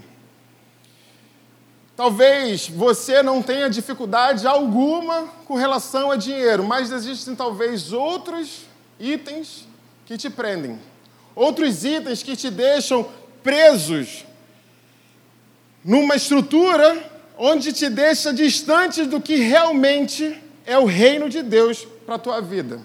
Talvez 1.95 2.67
você 2.67 3.23
não 3.23 3.41
tenha 3.41 3.69
dificuldade 3.69 4.45
alguma 4.45 5.27
com 5.45 5.55
relação 5.55 6.11
a 6.11 6.17
dinheiro, 6.17 6.63
mas 6.63 6.91
existem 6.91 7.35
talvez 7.35 7.93
outros 7.93 8.65
itens 8.99 9.65
que 10.05 10.17
te 10.17 10.29
prendem, 10.29 10.79
outros 11.33 11.85
itens 11.85 12.21
que 12.21 12.35
te 12.35 12.49
deixam 12.49 13.09
presos 13.41 14.25
numa 15.83 16.15
estrutura 16.15 17.11
onde 17.37 17.71
te 17.71 17.89
deixa 17.89 18.33
distante 18.33 19.05
do 19.05 19.21
que 19.21 19.35
realmente 19.35 20.41
é 20.65 20.77
o 20.77 20.85
reino 20.85 21.29
de 21.29 21.41
Deus 21.41 21.87
para 22.05 22.15
a 22.15 22.19
tua 22.19 22.41
vida. 22.41 22.79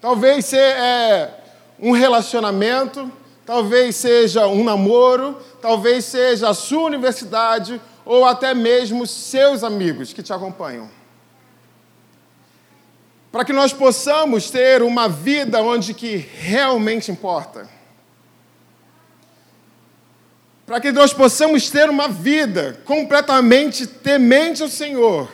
Talvez 0.00 0.46
você 0.46 0.58
é 0.58 1.40
um 1.78 1.90
relacionamento, 1.90 3.10
talvez 3.46 3.94
seja 3.94 4.48
um 4.48 4.64
namoro, 4.64 5.38
talvez 5.62 6.04
seja 6.04 6.48
a 6.50 6.54
sua 6.54 6.82
universidade 6.82 7.80
ou 8.04 8.24
até 8.24 8.52
mesmo 8.52 9.06
seus 9.06 9.62
amigos 9.62 10.12
que 10.12 10.22
te 10.22 10.32
acompanham. 10.32 10.90
Para 13.30 13.44
que 13.44 13.52
nós 13.52 13.72
possamos 13.72 14.50
ter 14.50 14.82
uma 14.82 15.08
vida 15.08 15.62
onde 15.62 15.94
que 15.94 16.16
realmente 16.16 17.12
importa. 17.12 17.68
Para 20.66 20.80
que 20.80 20.90
nós 20.90 21.12
possamos 21.12 21.70
ter 21.70 21.88
uma 21.88 22.08
vida 22.08 22.80
completamente 22.84 23.86
temente 23.86 24.62
ao 24.62 24.68
Senhor. 24.68 25.30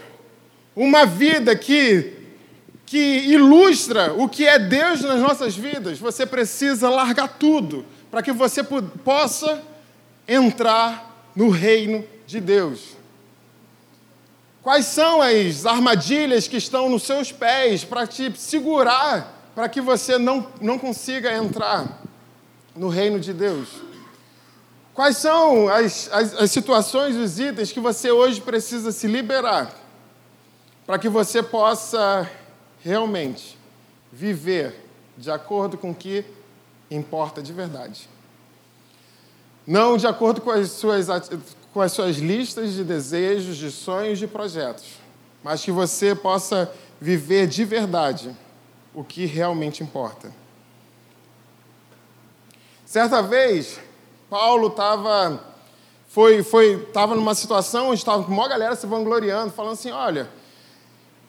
Uma 0.76 1.06
vida 1.06 1.56
que 1.56 2.18
que 2.84 2.98
ilustra 2.98 4.12
o 4.12 4.28
que 4.28 4.46
é 4.46 4.58
Deus 4.58 5.00
nas 5.00 5.18
nossas 5.18 5.56
vidas, 5.56 5.98
você 5.98 6.26
precisa 6.26 6.90
largar 6.90 7.26
tudo 7.26 7.86
para 8.12 8.22
que 8.22 8.30
você 8.30 8.62
possa 8.62 9.62
entrar 10.28 11.30
no 11.34 11.48
reino 11.48 12.04
de 12.26 12.42
Deus. 12.42 12.90
Quais 14.62 14.84
são 14.84 15.22
as 15.22 15.64
armadilhas 15.64 16.46
que 16.46 16.58
estão 16.58 16.90
nos 16.90 17.04
seus 17.04 17.32
pés 17.32 17.84
para 17.84 18.06
te 18.06 18.30
segurar, 18.38 19.50
para 19.54 19.66
que 19.66 19.80
você 19.80 20.18
não, 20.18 20.46
não 20.60 20.78
consiga 20.78 21.34
entrar 21.34 22.02
no 22.76 22.90
reino 22.90 23.18
de 23.18 23.32
Deus? 23.32 23.68
Quais 24.92 25.16
são 25.16 25.70
as, 25.70 26.10
as, 26.12 26.34
as 26.34 26.50
situações, 26.50 27.16
os 27.16 27.40
itens 27.40 27.72
que 27.72 27.80
você 27.80 28.10
hoje 28.10 28.42
precisa 28.42 28.92
se 28.92 29.06
liberar 29.06 29.74
para 30.84 30.98
que 30.98 31.08
você 31.08 31.42
possa 31.42 32.30
realmente 32.84 33.58
viver 34.12 34.84
de 35.16 35.30
acordo 35.30 35.78
com 35.78 35.92
o 35.92 35.94
que 35.94 36.26
importa 36.94 37.42
de 37.42 37.52
verdade. 37.52 38.08
Não 39.66 39.96
de 39.96 40.06
acordo 40.06 40.40
com 40.40 40.50
as 40.50 40.70
suas, 40.70 41.06
com 41.72 41.80
as 41.80 41.92
suas 41.92 42.16
listas 42.16 42.72
de 42.72 42.84
desejos, 42.84 43.56
de 43.56 43.70
sonhos, 43.70 44.18
de 44.18 44.26
projetos, 44.26 44.98
mas 45.42 45.64
que 45.64 45.70
você 45.70 46.14
possa 46.14 46.72
viver 47.00 47.46
de 47.46 47.64
verdade 47.64 48.36
o 48.94 49.02
que 49.02 49.24
realmente 49.24 49.82
importa. 49.82 50.32
Certa 52.84 53.22
vez, 53.22 53.80
Paulo 54.28 54.68
estava 54.68 55.52
foi, 56.12 56.42
foi, 56.42 56.76
tava 56.92 57.14
numa 57.14 57.34
situação 57.34 57.88
onde 57.88 58.00
estava 58.00 58.22
com 58.22 58.30
uma 58.30 58.46
galera 58.46 58.76
se 58.76 58.86
vangloriando, 58.86 59.50
falando 59.50 59.72
assim: 59.72 59.90
olha, 59.90 60.28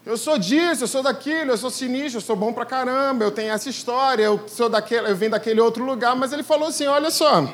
eu 0.05 0.17
sou 0.17 0.37
disso, 0.37 0.83
eu 0.83 0.87
sou 0.87 1.01
daquilo, 1.01 1.51
eu 1.51 1.57
sou 1.57 1.69
sinistro, 1.69 2.17
eu 2.17 2.21
sou 2.21 2.35
bom 2.35 2.51
pra 2.51 2.65
caramba, 2.65 3.23
eu 3.23 3.31
tenho 3.31 3.53
essa 3.53 3.69
história, 3.69 4.23
eu 4.23 4.41
sou 4.47 4.67
daquele, 4.67 5.09
eu 5.09 5.15
venho 5.15 5.31
daquele 5.31 5.61
outro 5.61 5.83
lugar, 5.85 6.13
mas 6.13 6.33
ele 6.33 6.43
falou 6.43 6.67
assim: 6.67 6.85
olha 6.87 7.09
só, 7.09 7.47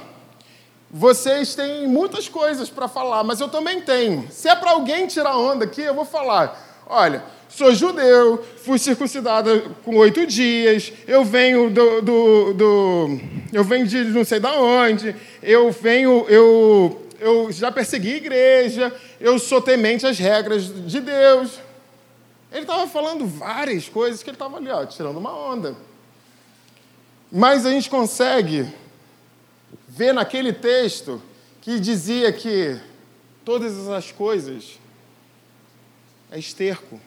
vocês 0.90 1.54
têm 1.54 1.88
muitas 1.88 2.28
coisas 2.28 2.68
para 2.68 2.88
falar, 2.88 3.24
mas 3.24 3.40
eu 3.40 3.50
também 3.50 3.82
tenho. 3.82 4.28
Se 4.32 4.50
é 4.50 4.56
para 4.56 4.72
alguém 4.72 5.06
tirar 5.06 5.38
onda 5.38 5.66
aqui, 5.66 5.82
eu 5.82 5.94
vou 5.94 6.06
falar: 6.06 6.84
olha, 6.88 7.24
sou 7.48 7.72
judeu, 7.72 8.44
fui 8.64 8.80
circuncidado 8.80 9.76
com 9.86 9.98
oito 9.98 10.26
dias, 10.26 10.92
eu 11.08 11.24
venho 11.24 11.70
do, 11.70 12.02
do, 12.02 12.54
do, 12.56 13.20
eu 13.54 13.64
venho 13.64 13.86
de 13.86 14.06
não 14.06 14.26
sei 14.26 14.40
da 14.40 14.54
onde, 14.54 15.16
eu 15.44 15.72
venho, 15.72 16.26
eu, 16.28 17.00
eu 17.20 17.52
já 17.52 17.72
persegui 17.72 18.14
a 18.14 18.18
igreja, 18.18 18.94
eu 19.22 19.38
sou 19.38 19.62
temente 19.62 20.08
às 20.08 20.18
regras 20.18 20.64
de 20.88 21.00
Deus. 21.00 21.69
Ele 22.52 22.62
estava 22.62 22.88
falando 22.88 23.28
várias 23.28 23.88
coisas 23.88 24.24
que 24.24 24.30
ele 24.30 24.36
estava 24.36 24.58
ali, 24.58 24.70
ó, 24.70 24.86
tirando 24.86 25.18
uma 25.18 25.36
onda. 25.36 25.76
Mas 27.32 27.66
a 27.66 27.72
gente 27.72 27.90
consegue 27.90 28.68
ver 29.88 30.14
naquele 30.14 30.52
texto 30.52 31.22
que 31.62 31.80
dizia 31.80 32.34
que 32.34 32.80
todas 33.46 33.88
as 33.88 34.12
coisas 34.12 34.80
é 36.32 36.40
esterco. 36.40 37.00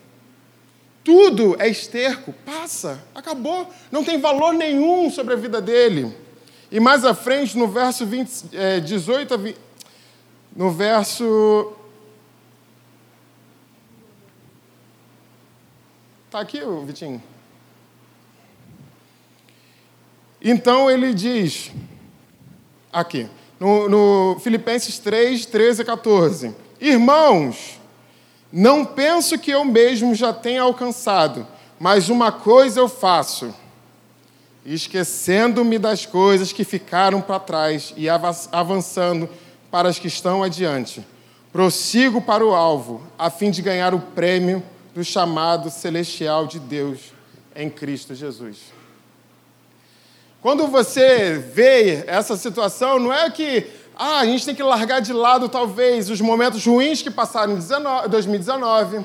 Tudo 1.04 1.56
é 1.58 1.68
esterco, 1.68 2.32
passa, 2.44 3.02
acabou, 3.12 3.68
não 3.90 4.04
tem 4.04 4.20
valor 4.20 4.52
nenhum 4.52 5.10
sobre 5.10 5.34
a 5.34 5.36
vida 5.36 5.60
dele. 5.60 6.16
E 6.70 6.78
mais 6.78 7.04
à 7.04 7.12
frente, 7.12 7.58
no 7.58 7.66
verso 7.66 8.06
20, 8.06 8.56
é, 8.56 8.78
18 8.78 9.34
a 9.34 9.36
20, 9.36 9.56
no 10.54 10.70
verso 10.70 11.72
Está 16.32 16.40
aqui, 16.40 16.60
Vitinho? 16.86 17.22
Então 20.40 20.90
ele 20.90 21.12
diz, 21.12 21.70
aqui, 22.90 23.28
no, 23.60 23.86
no, 23.86 24.40
Filipenses 24.40 24.98
3, 24.98 25.44
13 25.44 25.82
e 25.82 25.84
14: 25.84 26.56
Irmãos, 26.80 27.78
não 28.50 28.82
penso 28.82 29.38
que 29.38 29.50
eu 29.50 29.62
mesmo 29.62 30.14
já 30.14 30.32
tenha 30.32 30.62
alcançado, 30.62 31.46
mas 31.78 32.08
uma 32.08 32.32
coisa 32.32 32.80
eu 32.80 32.88
faço, 32.88 33.54
esquecendo-me 34.64 35.78
das 35.78 36.06
coisas 36.06 36.50
que 36.50 36.64
ficaram 36.64 37.20
para 37.20 37.40
trás 37.40 37.92
e 37.94 38.08
avançando 38.08 39.28
para 39.70 39.86
as 39.86 39.98
que 39.98 40.08
estão 40.08 40.42
adiante. 40.42 41.06
Prossigo 41.52 42.22
para 42.22 42.42
o 42.42 42.54
alvo, 42.54 43.02
a 43.18 43.28
fim 43.28 43.50
de 43.50 43.60
ganhar 43.60 43.92
o 43.92 44.00
prêmio 44.00 44.62
do 44.94 45.04
chamado 45.04 45.70
celestial 45.70 46.46
de 46.46 46.58
Deus 46.58 47.12
em 47.54 47.70
Cristo 47.70 48.14
Jesus. 48.14 48.58
Quando 50.40 50.66
você 50.66 51.38
vê 51.38 52.04
essa 52.06 52.36
situação, 52.36 52.98
não 52.98 53.12
é 53.12 53.30
que 53.30 53.66
ah, 53.96 54.18
a 54.18 54.26
gente 54.26 54.44
tem 54.44 54.54
que 54.54 54.62
largar 54.62 55.00
de 55.00 55.12
lado, 55.12 55.48
talvez, 55.48 56.10
os 56.10 56.20
momentos 56.20 56.64
ruins 56.66 57.02
que 57.02 57.10
passaram 57.10 57.54
em 57.54 58.08
2019. 58.08 59.04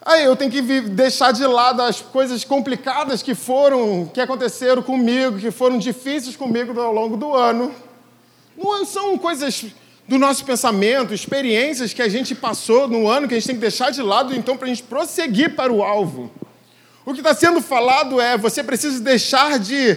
Aí 0.00 0.24
eu 0.24 0.36
tenho 0.36 0.50
que 0.50 0.62
deixar 0.62 1.32
de 1.32 1.44
lado 1.44 1.82
as 1.82 2.00
coisas 2.00 2.44
complicadas 2.44 3.22
que 3.22 3.34
foram, 3.34 4.08
que 4.14 4.20
aconteceram 4.20 4.82
comigo, 4.82 5.38
que 5.38 5.50
foram 5.50 5.78
difíceis 5.78 6.36
comigo 6.36 6.80
ao 6.80 6.92
longo 6.92 7.16
do 7.16 7.34
ano. 7.34 7.74
Não 8.56 8.84
são 8.84 9.18
coisas 9.18 9.66
do 10.08 10.18
nosso 10.18 10.44
pensamento, 10.44 11.12
experiências 11.12 11.92
que 11.92 12.02
a 12.02 12.08
gente 12.08 12.34
passou 12.34 12.86
no 12.86 13.08
ano 13.08 13.26
que 13.26 13.34
a 13.34 13.38
gente 13.38 13.46
tem 13.46 13.56
que 13.56 13.60
deixar 13.60 13.90
de 13.90 14.02
lado, 14.02 14.34
então, 14.34 14.56
para 14.56 14.66
a 14.66 14.68
gente 14.68 14.84
prosseguir 14.84 15.56
para 15.56 15.72
o 15.72 15.82
alvo. 15.82 16.30
O 17.04 17.12
que 17.12 17.20
está 17.20 17.34
sendo 17.34 17.60
falado 17.60 18.20
é: 18.20 18.36
você 18.36 18.62
precisa 18.62 19.00
deixar 19.00 19.58
de 19.58 19.96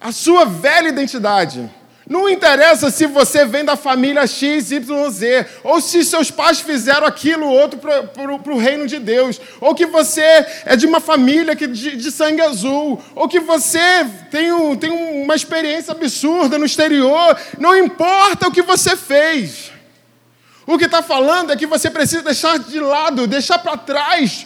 a 0.00 0.10
sua 0.12 0.44
velha 0.44 0.88
identidade 0.88 1.70
não 2.08 2.28
interessa 2.28 2.90
se 2.90 3.06
você 3.06 3.44
vem 3.44 3.64
da 3.64 3.76
família 3.76 4.26
X, 4.26 4.72
Y, 4.72 5.10
Z, 5.10 5.46
ou 5.62 5.80
se 5.80 6.04
seus 6.04 6.30
pais 6.30 6.60
fizeram 6.60 7.06
aquilo 7.06 7.46
ou 7.46 7.56
outro 7.58 7.78
para 7.78 8.52
o 8.52 8.58
reino 8.58 8.86
de 8.86 8.98
Deus, 8.98 9.40
ou 9.60 9.74
que 9.74 9.86
você 9.86 10.46
é 10.64 10.74
de 10.74 10.84
uma 10.84 10.98
família 10.98 11.54
que, 11.54 11.66
de, 11.66 11.96
de 11.96 12.10
sangue 12.10 12.40
azul, 12.40 13.00
ou 13.14 13.28
que 13.28 13.38
você 13.38 14.04
tem, 14.30 14.52
um, 14.52 14.76
tem 14.76 14.90
uma 14.90 15.34
experiência 15.34 15.92
absurda 15.92 16.58
no 16.58 16.66
exterior. 16.66 17.38
Não 17.58 17.76
importa 17.76 18.48
o 18.48 18.52
que 18.52 18.62
você 18.62 18.96
fez. 18.96 19.70
O 20.66 20.76
que 20.76 20.86
está 20.86 21.02
falando 21.02 21.52
é 21.52 21.56
que 21.56 21.66
você 21.66 21.88
precisa 21.88 22.22
deixar 22.22 22.58
de 22.58 22.80
lado, 22.80 23.26
deixar 23.28 23.58
para 23.60 23.76
trás 23.76 24.44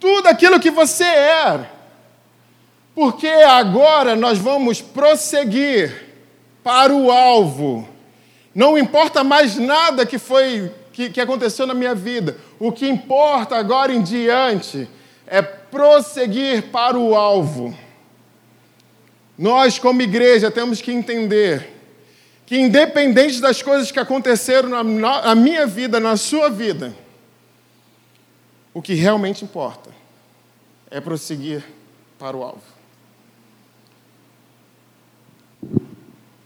tudo 0.00 0.26
aquilo 0.26 0.58
que 0.58 0.70
você 0.70 1.04
é. 1.04 1.60
Porque 2.94 3.28
agora 3.28 4.16
nós 4.16 4.38
vamos 4.38 4.80
prosseguir 4.80 6.09
para 6.62 6.94
o 6.94 7.10
alvo. 7.10 7.88
Não 8.54 8.76
importa 8.76 9.22
mais 9.22 9.56
nada 9.56 10.04
que 10.04 10.18
foi 10.18 10.72
que, 10.92 11.10
que 11.10 11.20
aconteceu 11.20 11.66
na 11.66 11.74
minha 11.74 11.94
vida. 11.94 12.36
O 12.58 12.72
que 12.72 12.88
importa 12.88 13.56
agora 13.56 13.92
em 13.92 14.02
diante 14.02 14.88
é 15.26 15.40
prosseguir 15.40 16.64
para 16.64 16.98
o 16.98 17.14
alvo. 17.14 17.76
Nós, 19.38 19.78
como 19.78 20.02
igreja, 20.02 20.50
temos 20.50 20.82
que 20.82 20.92
entender 20.92 21.80
que, 22.44 22.58
independente 22.58 23.40
das 23.40 23.62
coisas 23.62 23.90
que 23.90 23.98
aconteceram 23.98 24.68
na, 24.68 24.82
na 24.82 25.34
minha 25.34 25.66
vida, 25.66 25.98
na 25.98 26.16
sua 26.16 26.50
vida, 26.50 26.92
o 28.74 28.82
que 28.82 28.94
realmente 28.94 29.44
importa 29.44 29.90
é 30.90 31.00
prosseguir 31.00 31.64
para 32.18 32.36
o 32.36 32.42
alvo. 32.42 32.79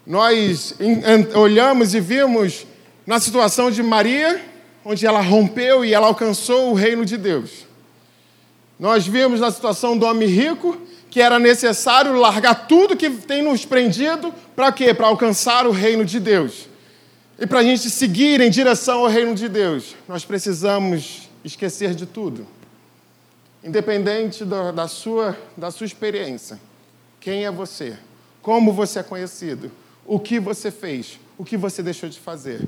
Nós 0.06 0.74
olhamos 1.34 1.94
e 1.94 2.00
vimos 2.00 2.66
na 3.06 3.18
situação 3.18 3.70
de 3.70 3.82
Maria, 3.82 4.42
onde 4.84 5.06
ela 5.06 5.20
rompeu 5.20 5.84
e 5.84 5.94
ela 5.94 6.06
alcançou 6.06 6.70
o 6.70 6.74
reino 6.74 7.04
de 7.04 7.16
Deus. 7.16 7.66
Nós 8.78 9.06
vimos 9.06 9.40
na 9.40 9.50
situação 9.50 9.96
do 9.96 10.04
homem 10.04 10.28
rico 10.28 10.76
que 11.10 11.22
era 11.22 11.38
necessário 11.38 12.12
largar 12.14 12.66
tudo 12.66 12.96
que 12.96 13.08
tem 13.08 13.40
nos 13.40 13.64
prendido 13.64 14.34
para 14.56 14.72
quê? 14.72 14.92
Para 14.92 15.06
alcançar 15.06 15.64
o 15.66 15.70
reino 15.70 16.04
de 16.04 16.18
Deus. 16.18 16.68
E 17.38 17.46
para 17.46 17.60
a 17.60 17.62
gente 17.62 17.88
seguir 17.88 18.40
em 18.40 18.50
direção 18.50 19.00
ao 19.00 19.06
reino 19.06 19.34
de 19.34 19.48
Deus, 19.48 19.94
nós 20.08 20.24
precisamos 20.24 21.30
esquecer 21.44 21.94
de 21.94 22.04
tudo. 22.04 22.46
Independente 23.62 24.44
da, 24.44 24.72
da, 24.72 24.88
sua, 24.88 25.36
da 25.56 25.70
sua 25.70 25.86
experiência. 25.86 26.60
Quem 27.20 27.44
é 27.44 27.50
você? 27.50 27.96
Como 28.42 28.72
você 28.72 28.98
é 28.98 29.02
conhecido? 29.02 29.70
O 30.06 30.18
que 30.18 30.38
você 30.38 30.70
fez, 30.70 31.18
o 31.38 31.44
que 31.44 31.56
você 31.56 31.82
deixou 31.82 32.08
de 32.08 32.18
fazer. 32.18 32.60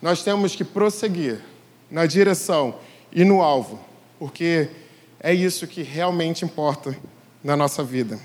Nós 0.00 0.22
temos 0.22 0.56
que 0.56 0.64
prosseguir 0.64 1.40
na 1.90 2.06
direção 2.06 2.74
e 3.12 3.24
no 3.24 3.42
alvo, 3.42 3.78
porque 4.18 4.68
é 5.20 5.32
isso 5.32 5.66
que 5.66 5.82
realmente 5.82 6.44
importa 6.44 6.96
na 7.42 7.56
nossa 7.56 7.84
vida. 7.84 8.18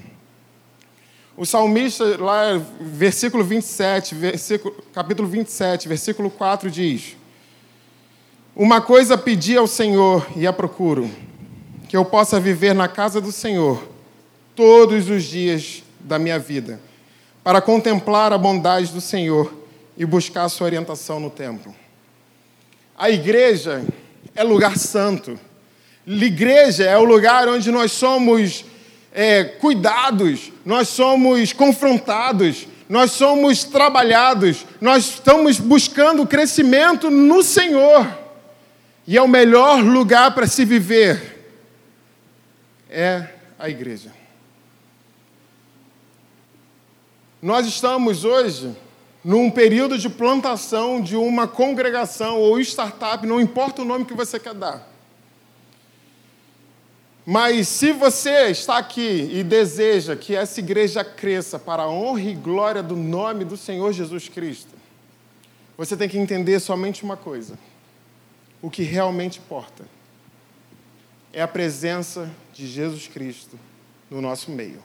O 1.36 1.46
salmista, 1.46 2.18
lá, 2.18 2.60
versículo 2.82 3.44
27, 3.44 4.16
versículo, 4.16 4.84
capítulo 4.92 5.28
27, 5.28 5.88
versículo 5.88 6.32
4, 6.32 6.72
diz: 6.72 7.16
Uma 8.56 8.82
coisa 8.82 9.16
pedi 9.16 9.56
ao 9.56 9.68
Senhor 9.68 10.26
e 10.36 10.48
a 10.48 10.54
procuro, 10.54 11.08
que 11.88 11.96
eu 11.96 12.04
possa 12.04 12.40
viver 12.40 12.74
na 12.74 12.88
casa 12.88 13.22
do 13.22 13.32
Senhor 13.32 13.88
todos 14.56 15.12
os 15.12 15.26
dias 15.26 15.84
da 16.00 16.18
minha 16.18 16.40
vida 16.40 16.87
para 17.48 17.62
contemplar 17.62 18.34
a 18.34 18.38
bondade 18.38 18.92
do 18.92 19.00
Senhor 19.00 19.54
e 19.96 20.06
buscar 20.06 20.44
a 20.44 20.50
sua 20.50 20.66
orientação 20.66 21.18
no 21.18 21.30
templo. 21.30 21.74
A 22.98 23.10
igreja 23.10 23.86
é 24.36 24.44
lugar 24.44 24.78
santo. 24.78 25.40
A 26.06 26.12
igreja 26.12 26.84
é 26.84 26.98
o 26.98 27.06
lugar 27.06 27.48
onde 27.48 27.72
nós 27.72 27.94
somos 27.94 28.66
é, 29.14 29.46
cuidados, 29.46 30.52
nós 30.66 30.90
somos 30.90 31.54
confrontados, 31.54 32.68
nós 32.90 33.12
somos 33.12 33.64
trabalhados, 33.64 34.66
nós 34.82 35.06
estamos 35.06 35.58
buscando 35.58 36.28
crescimento 36.28 37.10
no 37.10 37.42
Senhor. 37.42 38.06
E 39.08 39.16
é 39.16 39.22
o 39.22 39.28
melhor 39.30 39.82
lugar 39.82 40.36
para 40.36 40.48
se 40.48 40.66
viver 40.66 41.48
é 42.90 43.26
a 43.58 43.70
igreja. 43.70 44.17
Nós 47.42 47.68
estamos 47.68 48.26
hoje 48.26 48.76
num 49.24 49.52
período 49.52 49.98
de 49.98 50.10
plantação 50.10 51.02
de 51.02 51.16
uma 51.16 51.48
congregação 51.48 52.40
ou 52.40 52.60
startup, 52.60 53.26
não 53.28 53.40
importa 53.40 53.82
o 53.82 53.86
nome 53.86 54.06
que 54.06 54.14
você 54.14 54.40
quer 54.40 54.54
dar. 54.54 54.88
Mas 57.26 57.68
se 57.68 57.92
você 57.92 58.48
está 58.48 58.78
aqui 58.78 59.30
e 59.34 59.44
deseja 59.44 60.16
que 60.16 60.34
essa 60.34 60.62
igreja 60.62 61.04
cresça 61.04 61.60
para 61.60 61.84
a 61.84 61.90
honra 61.90 62.22
e 62.22 62.34
glória 62.34 62.82
do 62.82 62.96
nome 62.96 63.44
do 63.44 63.58
Senhor 63.58 63.92
Jesus 63.92 64.30
Cristo, 64.30 64.74
você 65.78 65.98
tem 65.98 66.08
que 66.08 66.18
entender 66.18 66.60
somente 66.60 67.04
uma 67.04 67.18
coisa: 67.18 67.60
o 68.62 68.70
que 68.70 68.82
realmente 68.82 69.40
importa 69.40 69.86
é 71.34 71.42
a 71.42 71.48
presença 71.48 72.32
de 72.54 72.66
Jesus 72.66 73.08
Cristo 73.08 73.60
no 74.10 74.22
nosso 74.22 74.50
meio. 74.50 74.82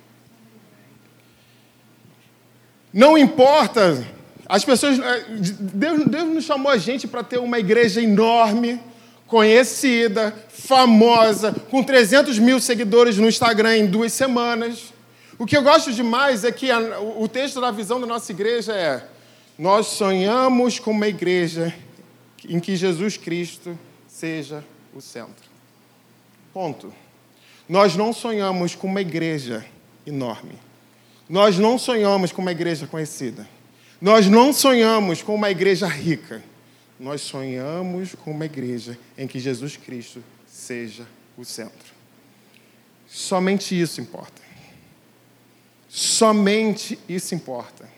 Não 2.93 3.17
importa. 3.17 4.07
As 4.47 4.65
pessoas. 4.65 4.99
Eh, 4.99 5.25
Deus, 5.59 6.05
Deus 6.05 6.29
nos 6.29 6.45
chamou 6.45 6.71
a 6.71 6.77
gente 6.77 7.09
para 7.09 7.23
ter 7.23 7.39
uma 7.39 7.59
igreja 7.59 8.03
enorme, 8.03 8.81
conhecida, 9.27 10.35
famosa, 10.49 11.53
com 11.71 11.83
300 11.83 12.39
mil 12.39 12.61
seguidores 12.61 13.17
no 13.17 13.29
Instagram 13.29 13.79
em 13.79 13.87
duas 13.87 14.13
semanas. 14.13 14.93
O 15.39 15.47
que 15.47 15.57
eu 15.57 15.63
gosto 15.63 15.91
demais 15.93 16.45
é 16.45 16.53
que 16.53 16.71
a, 16.71 17.01
o 17.01 17.27
texto 17.27 17.61
da 17.61 17.71
visão 17.71 18.01
da 18.01 18.07
nossa 18.07 18.31
igreja 18.31 18.75
é: 18.75 19.07
nós 19.59 19.87
sonhamos 19.87 20.79
com 20.79 20.91
uma 20.91 21.09
igreja 21.09 21.75
em 22.47 22.61
que 22.61 22.77
Jesus 22.77 23.17
Cristo 23.17 23.79
seja 24.07 24.63
o 24.95 25.01
centro. 25.01 25.51
Ponto. 26.53 26.93
Nós 27.69 27.97
não 27.97 28.13
sonhamos 28.13 28.75
com 28.75 28.87
uma 28.87 29.01
igreja 29.01 29.65
enorme. 30.07 30.59
Nós 31.29 31.59
não 31.59 31.79
sonhamos 31.79 32.33
com 32.33 32.43
uma 32.43 32.53
igreja 32.53 32.87
conhecida. 32.87 33.49
Nós 34.01 34.27
não 34.29 34.53
sonhamos 34.53 35.23
com 35.23 35.35
uma 35.35 35.51
igreja 35.51 35.87
rica. 35.87 36.43
Nós 36.99 37.21
sonhamos 37.21 38.15
com 38.15 38.31
uma 38.31 38.45
igreja 38.45 38.99
em 39.17 39.27
que 39.27 39.39
Jesus 39.39 39.77
Cristo 39.77 40.23
seja 40.47 41.07
o 41.37 41.45
centro. 41.45 41.93
Somente 43.07 43.79
isso 43.81 44.01
importa. 44.01 44.43
Somente 45.89 46.99
isso 47.09 47.35
importa. 47.35 47.89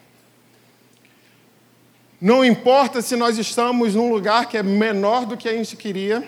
Não 2.20 2.44
importa 2.44 3.02
se 3.02 3.16
nós 3.16 3.38
estamos 3.38 3.94
num 3.94 4.10
lugar 4.10 4.46
que 4.46 4.56
é 4.56 4.62
menor 4.62 5.26
do 5.26 5.36
que 5.36 5.48
a 5.48 5.52
gente 5.52 5.76
queria. 5.76 6.26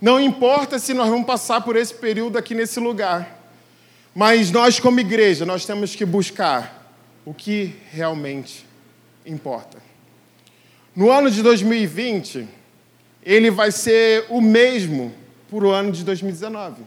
Não 0.00 0.20
importa 0.20 0.78
se 0.78 0.94
nós 0.94 1.08
vamos 1.08 1.26
passar 1.26 1.60
por 1.60 1.76
esse 1.76 1.94
período 1.94 2.38
aqui 2.38 2.54
nesse 2.54 2.80
lugar. 2.80 3.37
Mas 4.18 4.50
nós, 4.50 4.80
como 4.80 4.98
igreja, 4.98 5.46
nós 5.46 5.64
temos 5.64 5.94
que 5.94 6.04
buscar 6.04 6.92
o 7.24 7.32
que 7.32 7.76
realmente 7.92 8.66
importa. 9.24 9.78
No 10.92 11.08
ano 11.08 11.30
de 11.30 11.40
2020, 11.40 12.48
ele 13.24 13.48
vai 13.48 13.70
ser 13.70 14.24
o 14.28 14.40
mesmo 14.40 15.14
para 15.48 15.64
o 15.64 15.70
ano 15.70 15.92
de 15.92 16.02
2019. 16.02 16.82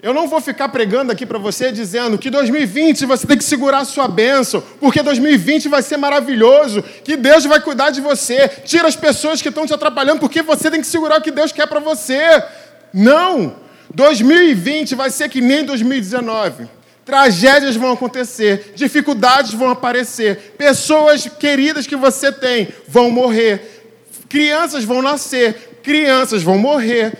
Eu 0.00 0.14
não 0.14 0.26
vou 0.26 0.40
ficar 0.40 0.70
pregando 0.70 1.12
aqui 1.12 1.26
para 1.26 1.38
você 1.38 1.70
dizendo 1.70 2.16
que 2.16 2.30
2020 2.30 3.04
você 3.04 3.26
tem 3.26 3.36
que 3.36 3.44
segurar 3.44 3.80
a 3.80 3.84
sua 3.84 4.08
bênção, 4.08 4.62
porque 4.80 5.02
2020 5.02 5.68
vai 5.68 5.82
ser 5.82 5.98
maravilhoso, 5.98 6.82
que 7.04 7.14
Deus 7.14 7.44
vai 7.44 7.60
cuidar 7.60 7.90
de 7.90 8.00
você. 8.00 8.48
Tira 8.48 8.88
as 8.88 8.96
pessoas 8.96 9.42
que 9.42 9.50
estão 9.50 9.66
te 9.66 9.74
atrapalhando, 9.74 10.20
porque 10.20 10.40
você 10.40 10.70
tem 10.70 10.80
que 10.80 10.86
segurar 10.86 11.18
o 11.18 11.22
que 11.22 11.30
Deus 11.30 11.52
quer 11.52 11.66
para 11.66 11.78
você. 11.78 12.42
Não! 12.90 13.60
2020 13.94 14.94
vai 14.94 15.10
ser 15.10 15.28
que 15.28 15.40
nem 15.40 15.64
2019. 15.64 16.68
Tragédias 17.04 17.74
vão 17.74 17.92
acontecer, 17.92 18.72
dificuldades 18.76 19.52
vão 19.54 19.70
aparecer, 19.70 20.54
pessoas 20.56 21.26
queridas 21.26 21.86
que 21.86 21.96
você 21.96 22.30
tem 22.30 22.68
vão 22.86 23.10
morrer, 23.10 23.82
crianças 24.28 24.84
vão 24.84 25.02
nascer, 25.02 25.80
crianças 25.82 26.42
vão 26.42 26.58
morrer 26.58 27.12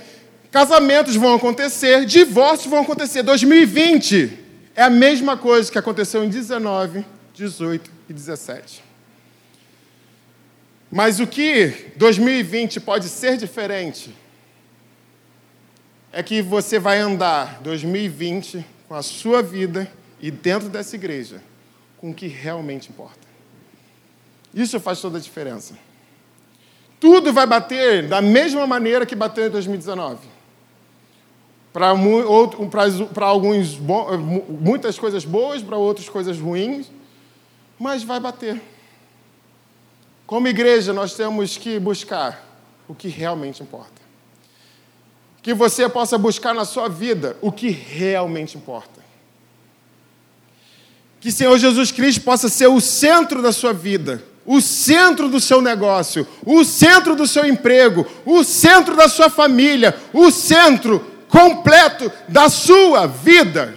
Casamentos 0.53 1.17
vão 1.17 1.35
acontecer, 1.35 2.05
divórcios 2.05 2.71
vão 2.71 2.83
acontecer. 2.83 3.23
2020 3.23 4.39
é 4.77 4.83
a 4.83 4.91
mesma 4.91 5.35
coisa 5.35 5.73
que 5.73 5.79
aconteceu 5.79 6.23
em 6.23 6.29
19, 6.29 7.07
18 7.33 7.91
e 8.07 8.13
17. 8.13 8.85
Mas 10.91 11.21
o 11.21 11.27
que 11.27 11.93
2020 11.97 12.81
pode 12.81 13.09
ser 13.09 13.39
diferente 13.39 14.15
é 16.13 16.23
que 16.23 16.43
você 16.43 16.79
vai 16.79 16.99
andar 16.99 17.61
2020 17.63 18.65
com 18.87 18.95
a 18.95 19.03
sua 19.03 19.43
vida 19.43 19.91
e 20.21 20.31
dentro 20.31 20.69
dessa 20.69 20.95
igreja 20.95 21.43
com 21.97 22.11
o 22.11 22.15
que 22.15 22.27
realmente 22.27 22.91
importa. 22.91 23.27
Isso 24.53 24.79
faz 24.79 25.01
toda 25.01 25.17
a 25.17 25.21
diferença. 25.21 25.75
Tudo 27.01 27.33
vai 27.33 27.47
bater 27.47 28.07
da 28.07 28.21
mesma 28.21 28.67
maneira 28.67 29.07
que 29.07 29.17
bateu 29.17 29.47
em 29.47 29.51
2019 29.51 30.19
para 31.73 31.89
alguns 31.89 33.79
muitas 34.49 34.99
coisas 34.99 35.25
boas, 35.25 35.63
para 35.63 35.79
outras 35.79 36.09
coisas 36.09 36.39
ruins, 36.39 36.91
mas 37.79 38.03
vai 38.03 38.21
bater. 38.21 38.61
Como 40.27 40.47
igreja, 40.47 40.93
nós 40.93 41.15
temos 41.15 41.57
que 41.57 41.79
buscar 41.79 42.47
o 42.87 42.95
que 42.95 43.09
realmente 43.09 43.63
importa. 43.63 44.02
Que 45.43 45.53
você 45.53 45.89
possa 45.89 46.17
buscar 46.17 46.55
na 46.55 46.65
sua 46.65 46.89
vida 46.89 47.37
o 47.41 47.51
que 47.51 47.69
realmente 47.69 48.57
importa. 48.57 49.03
Que 51.21 51.31
Senhor 51.31 51.59
Jesus 51.59 51.91
Cristo 51.91 52.23
possa 52.23 52.49
ser 52.49 52.69
o 52.69 52.81
centro 52.81 53.43
da 53.43 53.53
sua 53.53 53.73
vida, 53.73 54.23
o 54.47 54.61
centro 54.61 55.29
do 55.29 55.41
seu 55.41 55.61
negócio, 55.61 56.27
o 56.45 56.65
centro 56.65 57.15
do 57.15 57.27
seu 57.27 57.45
emprego, 57.45 58.07
o 58.25 58.43
centro 58.43 58.97
da 58.97 59.09
sua 59.09 59.29
família, 59.29 59.97
o 60.13 60.31
centro 60.31 61.01
completo 61.29 62.11
da 62.29 62.49
sua 62.49 63.07
vida. 63.07 63.75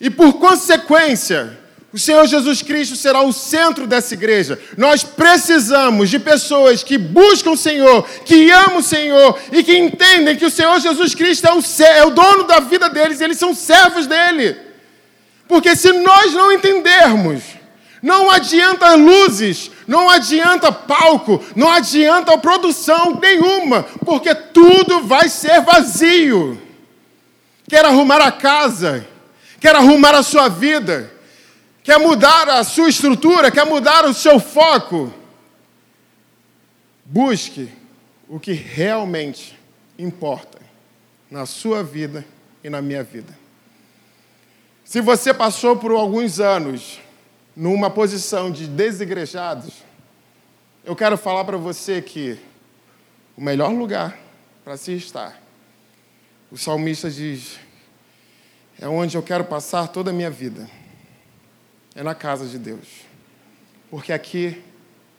E 0.00 0.10
por 0.10 0.34
consequência, 0.34 1.58
o 1.96 1.98
Senhor 1.98 2.26
Jesus 2.26 2.60
Cristo 2.60 2.94
será 2.94 3.22
o 3.22 3.32
centro 3.32 3.86
dessa 3.86 4.12
igreja. 4.12 4.60
Nós 4.76 5.02
precisamos 5.02 6.10
de 6.10 6.18
pessoas 6.18 6.82
que 6.82 6.98
buscam 6.98 7.52
o 7.52 7.56
Senhor, 7.56 8.06
que 8.26 8.50
amam 8.50 8.80
o 8.80 8.82
Senhor 8.82 9.38
e 9.50 9.62
que 9.62 9.74
entendem 9.78 10.36
que 10.36 10.44
o 10.44 10.50
Senhor 10.50 10.78
Jesus 10.78 11.14
Cristo 11.14 11.46
é 11.46 11.54
o, 11.54 11.62
é 11.84 12.04
o 12.04 12.10
dono 12.10 12.44
da 12.44 12.60
vida 12.60 12.90
deles, 12.90 13.22
eles 13.22 13.38
são 13.38 13.54
servos 13.54 14.06
dele. 14.06 14.58
Porque 15.48 15.74
se 15.74 15.90
nós 15.90 16.34
não 16.34 16.52
entendermos, 16.52 17.42
não 18.02 18.30
adianta 18.30 18.94
luzes, 18.94 19.70
não 19.86 20.10
adianta 20.10 20.70
palco, 20.70 21.42
não 21.56 21.72
adianta 21.72 22.36
produção 22.36 23.18
nenhuma, 23.18 23.84
porque 24.04 24.34
tudo 24.34 25.00
vai 25.00 25.30
ser 25.30 25.62
vazio. 25.62 26.60
Quer 27.66 27.86
arrumar 27.86 28.20
a 28.20 28.30
casa, 28.30 29.06
quer 29.58 29.74
arrumar 29.74 30.14
a 30.14 30.22
sua 30.22 30.50
vida, 30.50 31.15
quer 31.86 32.00
mudar 32.00 32.48
a 32.48 32.64
sua 32.64 32.88
estrutura, 32.88 33.48
quer 33.48 33.64
mudar 33.64 34.04
o 34.06 34.12
seu 34.12 34.40
foco. 34.40 35.14
Busque 37.04 37.70
o 38.28 38.40
que 38.40 38.52
realmente 38.52 39.56
importa 39.96 40.58
na 41.30 41.46
sua 41.46 41.84
vida 41.84 42.26
e 42.64 42.68
na 42.68 42.82
minha 42.82 43.04
vida. 43.04 43.38
Se 44.84 45.00
você 45.00 45.32
passou 45.32 45.76
por 45.76 45.92
alguns 45.92 46.40
anos 46.40 46.98
numa 47.54 47.88
posição 47.88 48.50
de 48.50 48.66
desigrejados, 48.66 49.74
eu 50.84 50.96
quero 50.96 51.16
falar 51.16 51.44
para 51.44 51.56
você 51.56 52.02
que 52.02 52.36
o 53.36 53.40
melhor 53.40 53.70
lugar 53.70 54.18
para 54.64 54.76
se 54.76 54.92
estar, 54.94 55.40
o 56.50 56.58
salmista 56.58 57.08
diz, 57.08 57.60
é 58.80 58.88
onde 58.88 59.16
eu 59.16 59.22
quero 59.22 59.44
passar 59.44 59.86
toda 59.86 60.10
a 60.10 60.12
minha 60.12 60.30
vida, 60.30 60.68
é 61.96 62.02
na 62.02 62.14
casa 62.14 62.46
de 62.46 62.58
Deus, 62.58 62.86
porque 63.90 64.12
aqui 64.12 64.62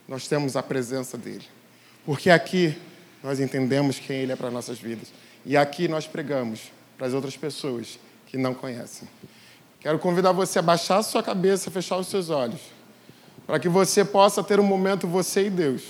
nós 0.06 0.28
temos 0.28 0.56
a 0.56 0.62
presença 0.62 1.18
dEle, 1.18 1.44
porque 2.06 2.30
aqui 2.30 2.78
nós 3.22 3.40
entendemos 3.40 3.98
quem 3.98 4.18
Ele 4.18 4.32
é 4.32 4.36
para 4.36 4.50
nossas 4.50 4.78
vidas, 4.78 5.12
e 5.44 5.56
aqui 5.56 5.88
nós 5.88 6.06
pregamos 6.06 6.70
para 6.96 7.08
as 7.08 7.12
outras 7.12 7.36
pessoas 7.36 7.98
que 8.26 8.38
não 8.38 8.54
conhecem. 8.54 9.08
Quero 9.80 9.98
convidar 9.98 10.32
você 10.32 10.60
a 10.60 10.62
baixar 10.62 10.98
a 10.98 11.02
sua 11.02 11.22
cabeça, 11.22 11.70
fechar 11.70 11.96
os 11.96 12.06
seus 12.06 12.30
olhos, 12.30 12.60
para 13.44 13.58
que 13.58 13.68
você 13.68 14.04
possa 14.04 14.42
ter 14.42 14.60
um 14.60 14.64
momento 14.64 15.06
você 15.06 15.46
e 15.46 15.50
Deus. 15.50 15.82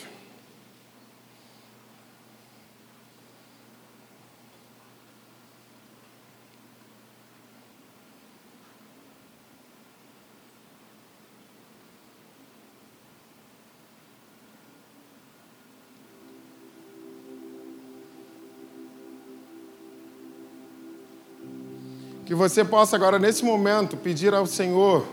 Você 22.38 22.64
possa 22.64 22.94
agora, 22.94 23.18
nesse 23.18 23.44
momento, 23.44 23.96
pedir 23.96 24.33
ao 24.33 24.46
Senhor 24.46 25.05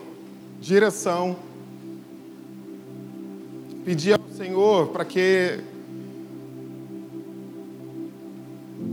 direção, 0.62 1.36
pedir 3.84 4.14
ao 4.14 4.38
Senhor 4.38 4.90
para 4.90 5.04
que 5.04 5.60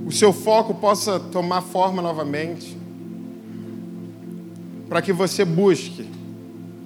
o 0.07 0.11
seu 0.11 0.33
foco 0.33 0.75
possa 0.75 1.21
tomar 1.21 1.61
forma 1.61 2.01
novamente, 2.01 2.77
para 4.89 5.03
que 5.03 5.13
você 5.13 5.45
busque 5.45 6.09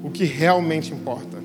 o 0.02 0.10
que 0.10 0.24
realmente 0.24 0.92
importa. 0.92 1.35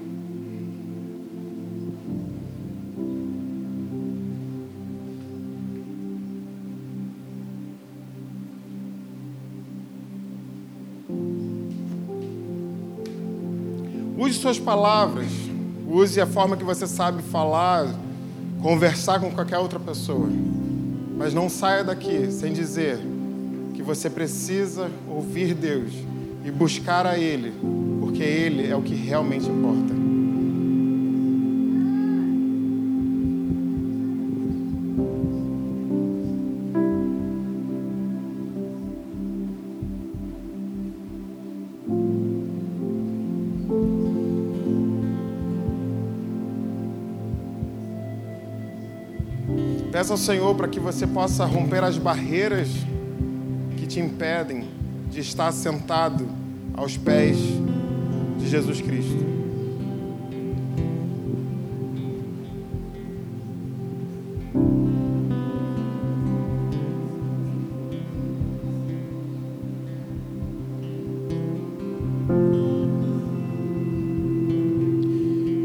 Suas 14.41 14.59
palavras, 14.59 15.27
use 15.87 16.19
a 16.19 16.25
forma 16.25 16.57
que 16.57 16.63
você 16.63 16.87
sabe 16.87 17.21
falar, 17.21 17.87
conversar 18.61 19.19
com 19.19 19.29
qualquer 19.31 19.59
outra 19.59 19.79
pessoa. 19.79 20.27
Mas 21.15 21.31
não 21.33 21.47
saia 21.47 21.83
daqui 21.83 22.31
sem 22.31 22.51
dizer 22.51 22.99
que 23.75 23.83
você 23.83 24.09
precisa 24.09 24.89
ouvir 25.07 25.53
Deus 25.53 25.93
e 26.43 26.49
buscar 26.49 27.05
a 27.05 27.19
Ele, 27.19 27.53
porque 27.99 28.23
Ele 28.23 28.67
é 28.67 28.75
o 28.75 28.81
que 28.81 28.95
realmente 28.95 29.47
importa. 29.47 30.00
Peça 50.01 50.13
ao 50.13 50.17
Senhor 50.17 50.55
para 50.55 50.67
que 50.67 50.79
você 50.79 51.05
possa 51.05 51.45
romper 51.45 51.83
as 51.83 51.95
barreiras 51.95 52.69
que 53.77 53.85
te 53.85 53.99
impedem 53.99 54.67
de 55.11 55.19
estar 55.19 55.51
sentado 55.51 56.27
aos 56.73 56.97
pés 56.97 57.37
de 58.39 58.49
Jesus 58.49 58.81
Cristo. 58.81 59.23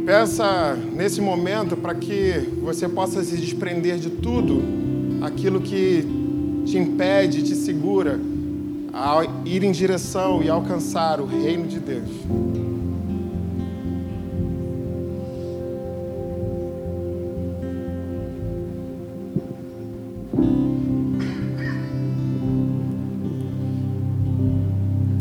Peça 0.05 0.77
nesse 0.97 1.21
momento 1.21 1.77
para 1.77 1.95
que 1.95 2.33
você 2.63 2.89
possa 2.89 3.23
se 3.23 3.37
desprender 3.37 3.99
de 3.99 4.09
tudo 4.09 4.63
aquilo 5.21 5.61
que 5.61 6.03
te 6.65 6.79
impede, 6.79 7.43
te 7.43 7.55
segura 7.55 8.19
a 8.95 9.23
ir 9.45 9.63
em 9.63 9.73
direção 9.73 10.43
e 10.43 10.49
alcançar 10.49 11.21
o 11.21 11.27
reino 11.27 11.67
de 11.67 11.79
Deus. 11.79 12.09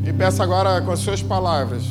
E 0.08 0.14
peço 0.14 0.42
agora 0.42 0.82
com 0.82 0.92
as 0.94 1.00
suas 1.00 1.22
palavras, 1.22 1.84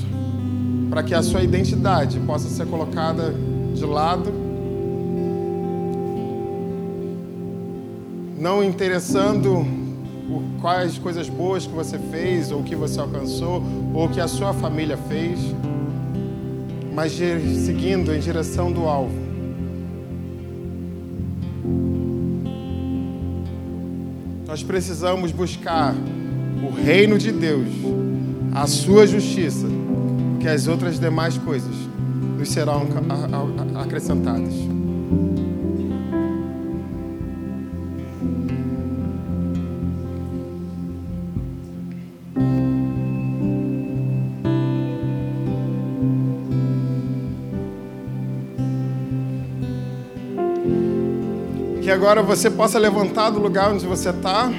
para 0.88 1.02
que 1.02 1.12
a 1.12 1.22
sua 1.22 1.42
identidade 1.42 2.18
possa 2.20 2.48
ser 2.48 2.66
colocada 2.66 3.34
de 3.74 3.84
lado, 3.84 4.32
não 8.38 8.62
interessando 8.62 9.66
quais 10.60 10.96
coisas 10.98 11.28
boas 11.28 11.66
que 11.66 11.72
você 11.72 11.98
fez, 11.98 12.50
ou 12.50 12.62
que 12.62 12.74
você 12.76 13.00
alcançou, 13.00 13.62
ou 13.92 14.08
que 14.08 14.20
a 14.20 14.28
sua 14.28 14.54
família 14.54 14.96
fez, 14.96 15.38
mas 16.94 17.12
seguindo 17.12 18.14
em 18.14 18.20
direção 18.20 18.72
do 18.72 18.84
alvo. 18.84 19.24
Nós 24.46 24.62
precisamos 24.62 25.32
buscar 25.32 25.94
o 26.62 26.72
reino 26.72 27.18
de 27.18 27.32
Deus, 27.32 27.68
a 28.54 28.66
sua 28.66 29.06
justiça, 29.06 29.66
que 30.38 30.46
as 30.46 30.68
outras 30.68 31.00
demais 31.00 31.36
coisas 31.36 31.74
nos 32.44 32.52
serão 32.52 32.86
acrescentadas. 33.80 34.52
Que 51.82 51.90
agora 51.90 52.22
você 52.22 52.50
possa 52.50 52.78
levantar 52.78 53.30
do 53.30 53.38
lugar 53.40 53.72
onde 53.72 53.86
você 53.86 54.10
está 54.10 54.50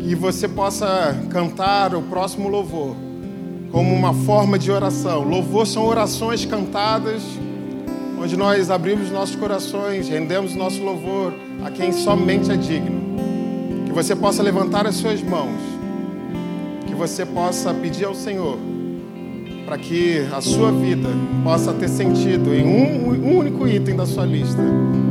e 0.00 0.14
você 0.16 0.48
possa 0.48 1.14
cantar 1.30 1.94
o 1.94 2.02
próximo 2.02 2.48
louvor 2.48 3.07
como 3.70 3.94
uma 3.94 4.12
forma 4.12 4.58
de 4.58 4.70
oração. 4.70 5.22
Louvor 5.22 5.66
são 5.66 5.86
orações 5.86 6.44
cantadas, 6.44 7.22
onde 8.20 8.36
nós 8.36 8.70
abrimos 8.70 9.10
nossos 9.10 9.36
corações, 9.36 10.08
rendemos 10.08 10.54
nosso 10.54 10.82
louvor 10.82 11.34
a 11.64 11.70
quem 11.70 11.92
somente 11.92 12.50
é 12.50 12.56
digno. 12.56 13.00
Que 13.86 13.92
você 13.92 14.14
possa 14.14 14.42
levantar 14.42 14.86
as 14.86 14.96
suas 14.96 15.22
mãos, 15.22 15.60
que 16.86 16.94
você 16.94 17.24
possa 17.24 17.72
pedir 17.74 18.04
ao 18.04 18.14
Senhor 18.14 18.58
para 19.68 19.76
que 19.76 20.26
a 20.32 20.40
sua 20.40 20.72
vida 20.72 21.10
possa 21.44 21.74
ter 21.74 21.88
sentido 21.88 22.54
em 22.54 22.64
um, 22.64 23.10
um 23.10 23.38
único 23.38 23.68
item 23.68 23.94
da 23.94 24.06
sua 24.06 24.24
lista, 24.24 24.62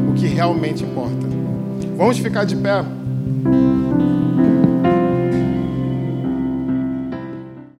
o 0.09 0.13
que 0.15 0.25
realmente 0.25 0.83
importa. 0.83 1.27
Vamos 1.95 2.17
ficar 2.17 2.43
de 2.43 2.55
pé. 2.55 2.83